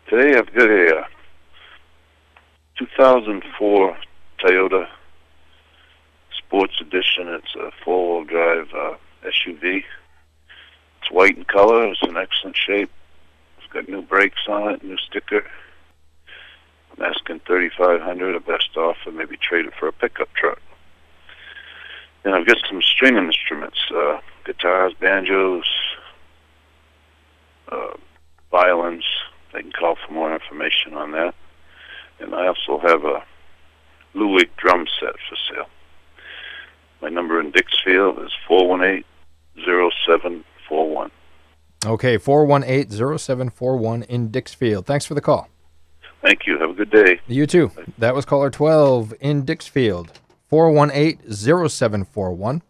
today 0.08 0.38
I've 0.38 0.52
got 0.54 0.70
a 0.70 0.98
uh, 1.00 1.04
2004 2.78 3.96
Toyota 4.44 4.88
Sports 6.48 6.80
Edition. 6.80 7.28
It's 7.28 7.54
a 7.56 7.70
four-wheel 7.84 8.24
drive 8.24 8.68
uh, 8.74 8.96
SUV. 9.22 9.84
It's 11.02 11.10
white 11.10 11.36
in 11.36 11.44
color. 11.44 11.88
It's 11.88 12.00
in 12.02 12.16
excellent 12.16 12.56
shape. 12.56 12.90
It's 13.58 13.70
got 13.70 13.86
new 13.86 14.00
brakes 14.00 14.40
on 14.48 14.72
it, 14.72 14.82
new 14.82 14.96
sticker. 14.96 15.44
I'm 16.96 17.04
asking 17.04 17.40
3500 17.46 18.34
a 18.34 18.40
best 18.40 18.70
offer, 18.78 19.12
maybe 19.12 19.36
trade 19.36 19.66
it 19.66 19.74
for 19.78 19.88
a 19.88 19.92
pickup 19.92 20.32
truck. 20.34 20.58
And 22.24 22.34
I've 22.34 22.46
got 22.46 22.56
some 22.66 22.80
string 22.80 23.16
instruments, 23.16 23.78
uh, 23.94 24.20
guitars, 24.46 24.94
banjos, 24.98 25.64
uh, 27.70 27.94
violins. 28.50 29.04
They 29.52 29.60
can 29.60 29.72
call 29.72 29.96
for 29.96 30.14
more 30.14 30.32
information 30.32 30.94
on 30.94 31.12
that. 31.12 31.34
And 32.20 32.34
I 32.34 32.46
also 32.48 32.78
have 32.78 33.04
a 33.04 33.22
Louis 34.14 34.46
drum 34.56 34.86
set 34.98 35.12
for 35.28 35.36
sale. 35.52 35.66
My 37.00 37.08
number 37.08 37.40
in 37.40 37.52
Dixfield 37.52 38.24
is 38.24 38.32
418-0741. 38.48 41.10
Okay, 41.86 42.18
418 42.18 43.18
0741 43.18 44.02
in 44.04 44.30
Dixfield. 44.30 44.84
Thanks 44.84 45.06
for 45.06 45.14
the 45.14 45.20
call. 45.20 45.48
Thank 46.22 46.46
you. 46.46 46.58
Have 46.58 46.70
a 46.70 46.74
good 46.74 46.90
day. 46.90 47.20
You 47.28 47.46
too. 47.46 47.70
That 47.98 48.14
was 48.14 48.24
caller 48.24 48.50
12 48.50 49.14
in 49.20 49.44
Dixfield. 49.44 50.08
418 50.48 51.32
0741. 51.32 52.62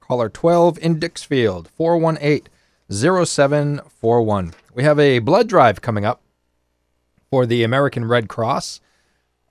Caller 0.00 0.28
12 0.28 0.78
in 0.78 0.98
Dixfield. 0.98 1.68
418 1.68 2.48
0741. 2.90 4.54
We 4.74 4.82
have 4.82 4.98
a 4.98 5.20
blood 5.20 5.48
drive 5.48 5.80
coming 5.80 6.04
up 6.04 6.20
for 7.30 7.46
the 7.46 7.62
American 7.62 8.04
Red 8.04 8.28
Cross 8.28 8.80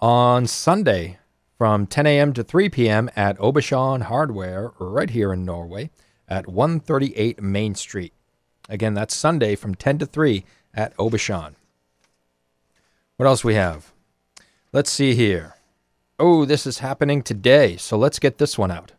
on 0.01 0.47
Sunday 0.47 1.19
from 1.57 1.87
10 1.87 2.05
a.m. 2.07 2.33
to 2.33 2.43
3 2.43 2.69
p.m. 2.69 3.09
at 3.15 3.37
Aubuchon 3.37 4.03
Hardware, 4.03 4.71
right 4.79 5.09
here 5.09 5.31
in 5.33 5.45
Norway, 5.45 5.91
at 6.27 6.47
138 6.47 7.41
Main 7.41 7.75
Street. 7.75 8.13
Again, 8.69 8.93
that's 8.93 9.15
Sunday 9.15 9.55
from 9.55 9.75
10 9.75 9.99
to 9.99 10.05
3 10.05 10.45
at 10.73 10.95
Aubuchon. 10.97 11.55
What 13.17 13.25
else 13.27 13.43
we 13.43 13.55
have? 13.55 13.93
Let's 14.71 14.89
see 14.89 15.13
here. 15.13 15.55
Oh, 16.19 16.45
this 16.45 16.65
is 16.65 16.79
happening 16.79 17.21
today, 17.21 17.77
so 17.77 17.97
let's 17.97 18.19
get 18.19 18.37
this 18.37 18.57
one 18.57 18.71
out. 18.71 18.93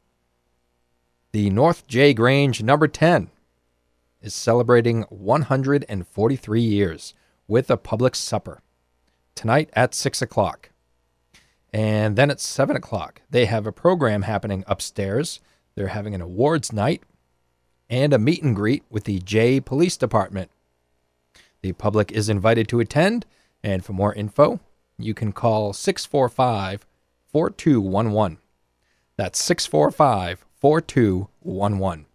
The 1.33 1.51
North 1.51 1.87
Jay 1.89 2.15
Grange 2.15 2.63
number 2.63 2.87
10 2.87 3.31
is 4.23 4.35
celebrating 4.35 5.03
143 5.11 6.61
years 6.61 7.15
with 7.49 7.71
a 7.71 7.77
public 7.77 8.15
supper 8.15 8.63
tonight 9.35 9.69
at 9.75 9.95
6 9.95 10.23
o'clock. 10.23 10.71
And 11.75 12.15
then 12.15 12.31
at 12.31 12.39
7 12.39 12.77
o'clock, 12.77 13.23
they 13.31 13.47
have 13.47 13.67
a 13.67 13.73
program 13.73 14.23
happening 14.23 14.63
upstairs. 14.69 15.41
They're 15.75 15.89
having 15.89 16.15
an 16.15 16.21
awards 16.21 16.73
night 16.73 17.03
and 17.91 18.13
a 18.13 18.19
meet 18.19 18.45
and 18.45 18.55
greet 18.55 18.85
with 18.89 19.05
the 19.05 19.19
Jay 19.19 19.59
Police 19.59 19.97
Department. 19.97 20.53
The 21.63 21.73
public 21.73 22.13
is 22.13 22.29
invited 22.29 22.69
to 22.69 22.79
attend, 22.79 23.27
and 23.61 23.85
for 23.85 23.93
more 23.93 24.15
info, 24.15 24.61
you 24.99 25.15
can 25.15 25.33
call 25.33 25.73
645 25.73 26.87
4211. 27.33 28.39
That's 29.17 29.43
645 29.43 30.45
4211. 30.55 32.07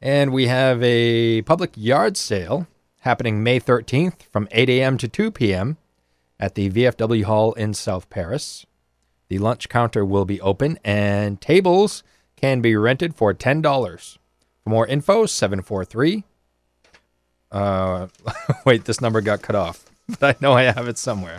And 0.00 0.32
we 0.32 0.46
have 0.46 0.80
a 0.80 1.42
public 1.42 1.72
yard 1.74 2.16
sale 2.16 2.68
happening 3.00 3.42
May 3.42 3.58
13th 3.58 4.22
from 4.30 4.46
8 4.52 4.68
a.m. 4.68 4.96
to 4.98 5.08
2 5.08 5.32
p.m. 5.32 5.76
at 6.44 6.56
the 6.56 6.68
VFW 6.68 7.24
Hall 7.24 7.54
in 7.54 7.72
South 7.72 8.10
Paris. 8.10 8.66
The 9.28 9.38
lunch 9.38 9.70
counter 9.70 10.04
will 10.04 10.26
be 10.26 10.42
open 10.42 10.78
and 10.84 11.40
tables 11.40 12.02
can 12.36 12.60
be 12.60 12.76
rented 12.76 13.14
for 13.14 13.32
$10. 13.32 14.18
For 14.62 14.70
more 14.70 14.86
info, 14.86 15.24
743. 15.24 16.22
Uh, 17.50 18.08
wait, 18.66 18.84
this 18.84 19.00
number 19.00 19.22
got 19.22 19.40
cut 19.40 19.56
off, 19.56 19.86
but 20.20 20.36
I 20.36 20.38
know 20.38 20.52
I 20.52 20.64
have 20.64 20.86
it 20.86 20.98
somewhere. 20.98 21.38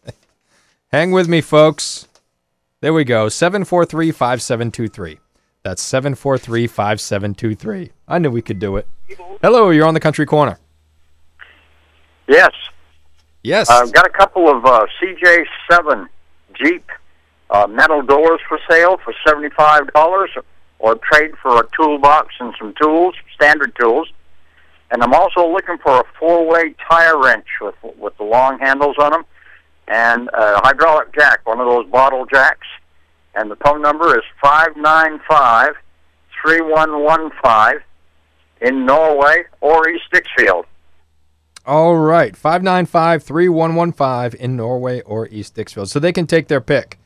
Hang 0.90 1.10
with 1.10 1.28
me, 1.28 1.42
folks. 1.42 2.08
There 2.80 2.94
we 2.94 3.04
go. 3.04 3.28
743 3.28 4.10
5723. 4.10 5.18
That's 5.62 5.82
743 5.82 6.66
5723. 6.66 7.90
I 8.08 8.18
knew 8.18 8.30
we 8.30 8.40
could 8.40 8.58
do 8.58 8.78
it. 8.78 8.88
Hello, 9.42 9.68
you're 9.68 9.86
on 9.86 9.92
the 9.92 10.00
country 10.00 10.24
corner. 10.24 10.58
Yes. 12.26 12.52
Yes. 13.44 13.68
I've 13.68 13.92
got 13.92 14.06
a 14.06 14.10
couple 14.10 14.48
of 14.48 14.64
uh, 14.64 14.86
CJ7 15.00 16.06
Jeep 16.54 16.90
uh, 17.50 17.66
metal 17.66 18.00
doors 18.00 18.40
for 18.48 18.58
sale 18.68 18.98
for 19.04 19.14
$75 19.26 20.26
or 20.78 20.94
trade 20.96 21.32
for 21.42 21.60
a 21.60 21.68
toolbox 21.76 22.34
and 22.40 22.54
some 22.58 22.74
tools, 22.80 23.14
standard 23.34 23.76
tools. 23.78 24.08
And 24.90 25.02
I'm 25.02 25.12
also 25.12 25.46
looking 25.46 25.76
for 25.78 26.00
a 26.00 26.04
four-way 26.18 26.74
tire 26.88 27.20
wrench 27.20 27.46
with 27.60 27.74
with 27.98 28.16
the 28.16 28.24
long 28.24 28.58
handles 28.60 28.96
on 28.98 29.12
them 29.12 29.24
and 29.88 30.30
a 30.32 30.60
hydraulic 30.64 31.14
jack, 31.14 31.46
one 31.46 31.60
of 31.60 31.66
those 31.66 31.86
bottle 31.90 32.24
jacks. 32.26 32.66
And 33.34 33.50
the 33.50 33.56
phone 33.56 33.82
number 33.82 34.16
is 34.16 34.24
five 34.42 34.76
nine 34.76 35.20
five 35.28 35.74
three 36.40 36.60
one 36.62 37.02
one 37.02 37.30
five 37.42 37.76
in 38.62 38.86
Norway 38.86 39.44
or 39.60 39.88
East 39.88 40.04
Dixfield. 40.12 40.64
All 41.66 41.96
right. 41.96 42.36
595 42.36 43.22
3115 43.22 44.40
in 44.40 44.56
Norway 44.56 45.00
or 45.02 45.28
East 45.28 45.54
Dixfield. 45.54 45.88
So 45.88 45.98
they 45.98 46.12
can 46.12 46.26
take 46.26 46.48
their 46.48 46.60
pick. 46.60 46.98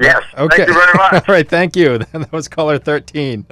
Yes. 0.00 0.22
Okay. 0.36 0.56
Thank 0.56 0.68
you 0.68 0.74
very 0.74 0.92
much. 0.94 1.12
All 1.28 1.34
right. 1.34 1.48
Thank 1.48 1.76
you. 1.76 1.98
that 2.12 2.32
was 2.32 2.48
caller 2.48 2.78
13. 2.78 3.46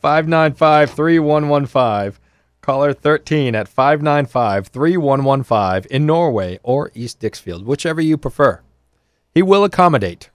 595 0.00 0.90
3115. 0.90 2.20
Caller 2.60 2.94
13 2.94 3.54
at 3.54 3.68
595 3.68 4.68
3115 4.68 5.94
in 5.94 6.06
Norway 6.06 6.58
or 6.62 6.90
East 6.94 7.20
Dixfield, 7.20 7.64
whichever 7.64 8.00
you 8.00 8.16
prefer. 8.16 8.62
He 9.34 9.42
will 9.42 9.64
accommodate. 9.64 10.30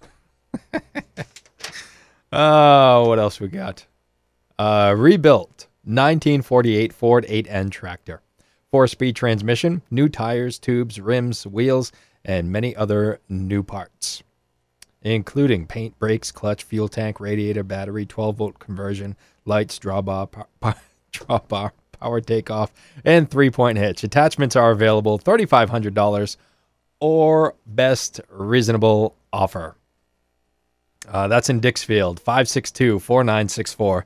Oh, 2.31 3.05
what 3.07 3.17
else 3.17 3.39
we 3.39 3.47
got? 3.47 3.87
Uh, 4.59 4.93
rebuilt 4.95 5.67
1948 5.85 6.93
Ford 6.93 7.25
8N 7.25 7.71
tractor. 7.71 8.21
Four 8.71 8.87
speed 8.87 9.15
transmission, 9.15 9.81
new 9.89 10.09
tires, 10.09 10.59
tubes, 10.59 10.99
rims, 10.99 11.47
wheels, 11.47 11.91
and 12.23 12.51
many 12.51 12.75
other 12.75 13.19
new 13.27 13.63
parts, 13.63 14.21
including 15.01 15.65
paint, 15.65 15.97
brakes, 15.97 16.31
clutch, 16.31 16.63
fuel 16.63 16.87
tank, 16.87 17.19
radiator, 17.19 17.63
battery, 17.63 18.05
12 18.05 18.37
volt 18.37 18.59
conversion, 18.59 19.15
lights, 19.45 19.79
drawbar, 19.79 20.29
power, 20.59 20.75
drawbar, 21.11 21.71
power 21.99 22.21
takeoff, 22.21 22.71
and 23.03 23.29
three 23.29 23.49
point 23.49 23.77
hitch. 23.77 24.03
Attachments 24.03 24.55
are 24.55 24.71
available 24.71 25.17
$3,500 25.17 26.37
or 26.99 27.55
best 27.65 28.21
reasonable 28.29 29.15
offer. 29.31 29.75
Uh, 31.07 31.27
that's 31.27 31.49
in 31.49 31.59
Dixfield, 31.59 32.19
562 32.19 32.99
4964. 32.99 34.05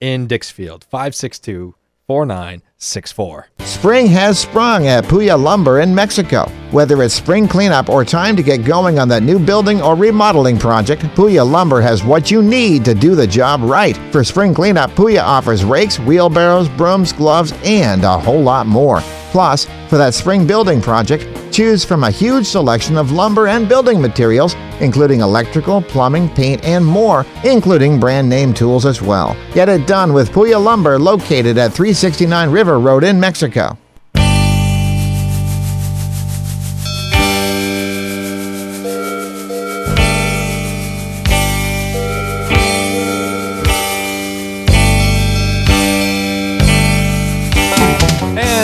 In 0.00 0.26
Dixfield, 0.26 0.82
562 0.84 1.74
4964. 2.10 3.50
Spring 3.60 4.08
has 4.08 4.36
sprung 4.36 4.88
at 4.88 5.04
Puya 5.04 5.40
Lumber 5.40 5.78
in 5.78 5.94
Mexico. 5.94 6.50
Whether 6.72 7.04
it's 7.04 7.14
spring 7.14 7.46
cleanup 7.46 7.88
or 7.88 8.04
time 8.04 8.34
to 8.34 8.42
get 8.42 8.64
going 8.64 8.98
on 8.98 9.06
that 9.10 9.22
new 9.22 9.38
building 9.38 9.80
or 9.80 9.94
remodeling 9.94 10.58
project, 10.58 11.02
Puya 11.14 11.48
Lumber 11.48 11.80
has 11.80 12.02
what 12.02 12.28
you 12.28 12.42
need 12.42 12.84
to 12.84 12.94
do 12.94 13.14
the 13.14 13.28
job 13.28 13.60
right. 13.62 13.96
For 14.10 14.24
spring 14.24 14.54
cleanup, 14.54 14.90
Puya 14.90 15.22
offers 15.22 15.64
rakes, 15.64 16.00
wheelbarrows, 16.00 16.68
brooms, 16.70 17.12
gloves, 17.12 17.52
and 17.64 18.02
a 18.02 18.18
whole 18.18 18.42
lot 18.42 18.66
more. 18.66 19.02
Plus, 19.30 19.66
for 19.88 19.96
that 19.96 20.12
spring 20.12 20.48
building 20.48 20.80
project, 20.80 21.22
choose 21.50 21.84
from 21.84 22.04
a 22.04 22.10
huge 22.10 22.46
selection 22.46 22.96
of 22.96 23.12
lumber 23.12 23.48
and 23.48 23.68
building 23.68 24.00
materials, 24.00 24.54
including 24.80 25.20
electrical, 25.20 25.82
plumbing, 25.82 26.28
paint, 26.30 26.64
and 26.64 26.84
more, 26.84 27.26
including 27.44 28.00
brand 28.00 28.28
name 28.28 28.54
tools 28.54 28.86
as 28.86 29.02
well. 29.02 29.36
Get 29.52 29.68
it 29.68 29.86
done 29.86 30.12
with 30.12 30.30
Puya 30.30 30.62
Lumber 30.62 30.98
located 30.98 31.58
at 31.58 31.72
369 31.72 32.50
River 32.50 32.78
Road 32.78 33.04
in 33.04 33.18
Mexico. 33.18 33.76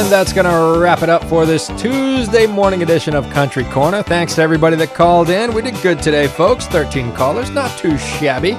And 0.06 0.12
that's 0.12 0.32
going 0.32 0.46
to 0.46 0.80
wrap 0.80 1.02
it 1.02 1.08
up 1.08 1.24
for 1.24 1.44
this 1.46 1.66
Tuesday 1.76 2.46
morning 2.46 2.84
edition 2.84 3.16
of 3.16 3.28
Country 3.30 3.64
Corner. 3.64 4.04
Thanks 4.04 4.36
to 4.36 4.40
everybody 4.40 4.76
that 4.76 4.94
called 4.94 5.30
in. 5.30 5.52
We 5.52 5.62
did 5.62 5.74
good 5.82 6.00
today, 6.00 6.28
folks. 6.28 6.68
13 6.68 7.12
callers, 7.12 7.50
not 7.50 7.76
too 7.76 7.98
shabby. 7.98 8.52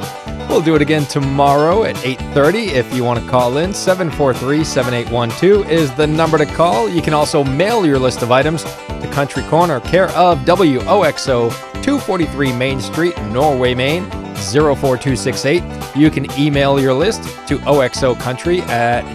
We'll 0.50 0.60
do 0.62 0.76
it 0.76 0.82
again 0.82 1.06
tomorrow 1.06 1.86
at 1.86 1.96
8:30 2.04 2.74
if 2.74 2.94
you 2.94 3.06
want 3.06 3.24
to 3.24 3.30
call 3.30 3.56
in. 3.60 3.72
743-7812 3.72 5.70
is 5.70 5.94
the 5.94 6.06
number 6.06 6.38
to 6.38 6.46
call. 6.46 6.90
You 6.90 7.02
can 7.02 7.14
also 7.14 7.46
mail 7.46 7.86
your 7.86 7.98
list 7.98 8.24
of 8.24 8.30
items 8.30 8.64
to 8.64 9.10
Country 9.14 9.44
Corner, 9.44 9.80
care 9.80 10.10
of 10.18 10.40
WOXO 10.40 11.50
243 11.82 12.52
Main 12.52 12.82
Street, 12.82 13.18
Norway, 13.32 13.74
Maine 13.74 14.04
04268. 14.36 15.64
You 15.96 16.12
can 16.12 16.30
email 16.38 16.78
your 16.78 16.94
list 16.94 17.24
to 17.48 17.58
oxocountry 17.60 18.60
at 18.68 19.06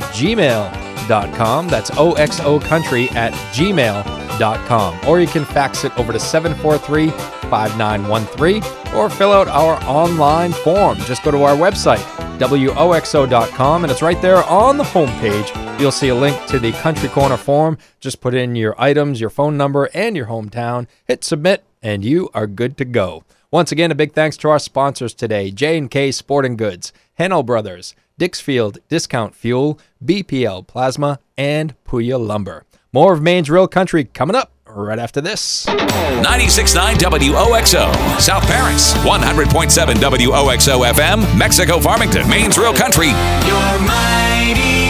gmail.com. 1.03 1.69
That's 1.69 1.91
oxocountry 1.91 3.13
at 3.15 3.33
gmail.com. 3.55 5.09
Or 5.09 5.21
you 5.21 5.27
can 5.27 5.45
fax 5.45 5.85
it 5.85 5.97
over 5.99 6.13
to 6.13 6.21
743 6.21 7.11
5913 7.51 8.95
or 8.95 9.11
fill 9.11 9.33
out 9.33 9.49
our 9.49 9.83
online 9.85 10.53
form. 10.53 10.99
Just 11.01 11.23
go 11.23 11.31
to 11.31 11.43
our 11.43 11.57
website, 11.57 12.03
woxo.com, 12.39 13.85
and 13.85 13.91
it's 13.91 14.03
right 14.03 14.23
there 14.23 14.43
on 14.45 14.79
the 14.79 14.85
homepage. 14.85 15.81
You'll 15.81 15.93
see 15.93 16.09
a 16.09 16.15
link 16.15 16.47
to 16.47 16.59
the 16.59 16.73
Country 16.73 17.09
Corner 17.09 17.37
form. 17.37 17.77
Just 18.01 18.21
put 18.21 18.35
in 18.35 18.57
your 18.57 18.75
items, 18.81 19.21
your 19.21 19.31
phone 19.31 19.57
number, 19.57 19.91
and 19.93 20.17
your 20.17 20.27
hometown. 20.27 20.87
Hit 21.05 21.25
submit, 21.25 21.65
and 21.83 22.05
you 22.05 22.31
are 22.33 22.47
good 22.47 22.77
to 22.79 22.85
go. 22.85 23.25
Once 23.51 23.71
again, 23.71 23.91
a 23.91 23.95
big 23.95 24.15
thanks 24.15 24.39
to 24.39 24.49
our 24.49 24.59
sponsors 24.59 25.13
today 25.13 25.51
J&K 25.51 26.11
Sporting 26.13 26.57
Goods, 26.57 26.93
Hahnel 27.19 27.45
Brothers, 27.45 27.95
Dixfield 28.23 28.79
Discount 28.89 29.35
Fuel, 29.35 29.81
BPL 30.05 30.65
Plasma, 30.69 31.19
and 31.37 31.75
Puya 31.85 32.25
Lumber. 32.25 32.65
More 32.93 33.15
of 33.15 33.21
Maine's 33.21 33.51
Real 33.51 33.67
Country 33.67 34.05
coming 34.05 34.37
up 34.37 34.53
right 34.65 35.01
after 35.01 35.21
this. 35.21 35.67
96.9 35.67 36.99
WOXO, 36.99 38.21
South 38.21 38.45
Paris, 38.45 38.95
100.7 38.99 39.95
WOXO 39.97 40.93
FM, 40.93 41.37
Mexico 41.37 41.81
Farmington, 41.81 42.29
Maine's 42.29 42.57
Real 42.57 42.73
Country. 42.73 43.09
Your 43.09 43.81
mighty 43.81 44.82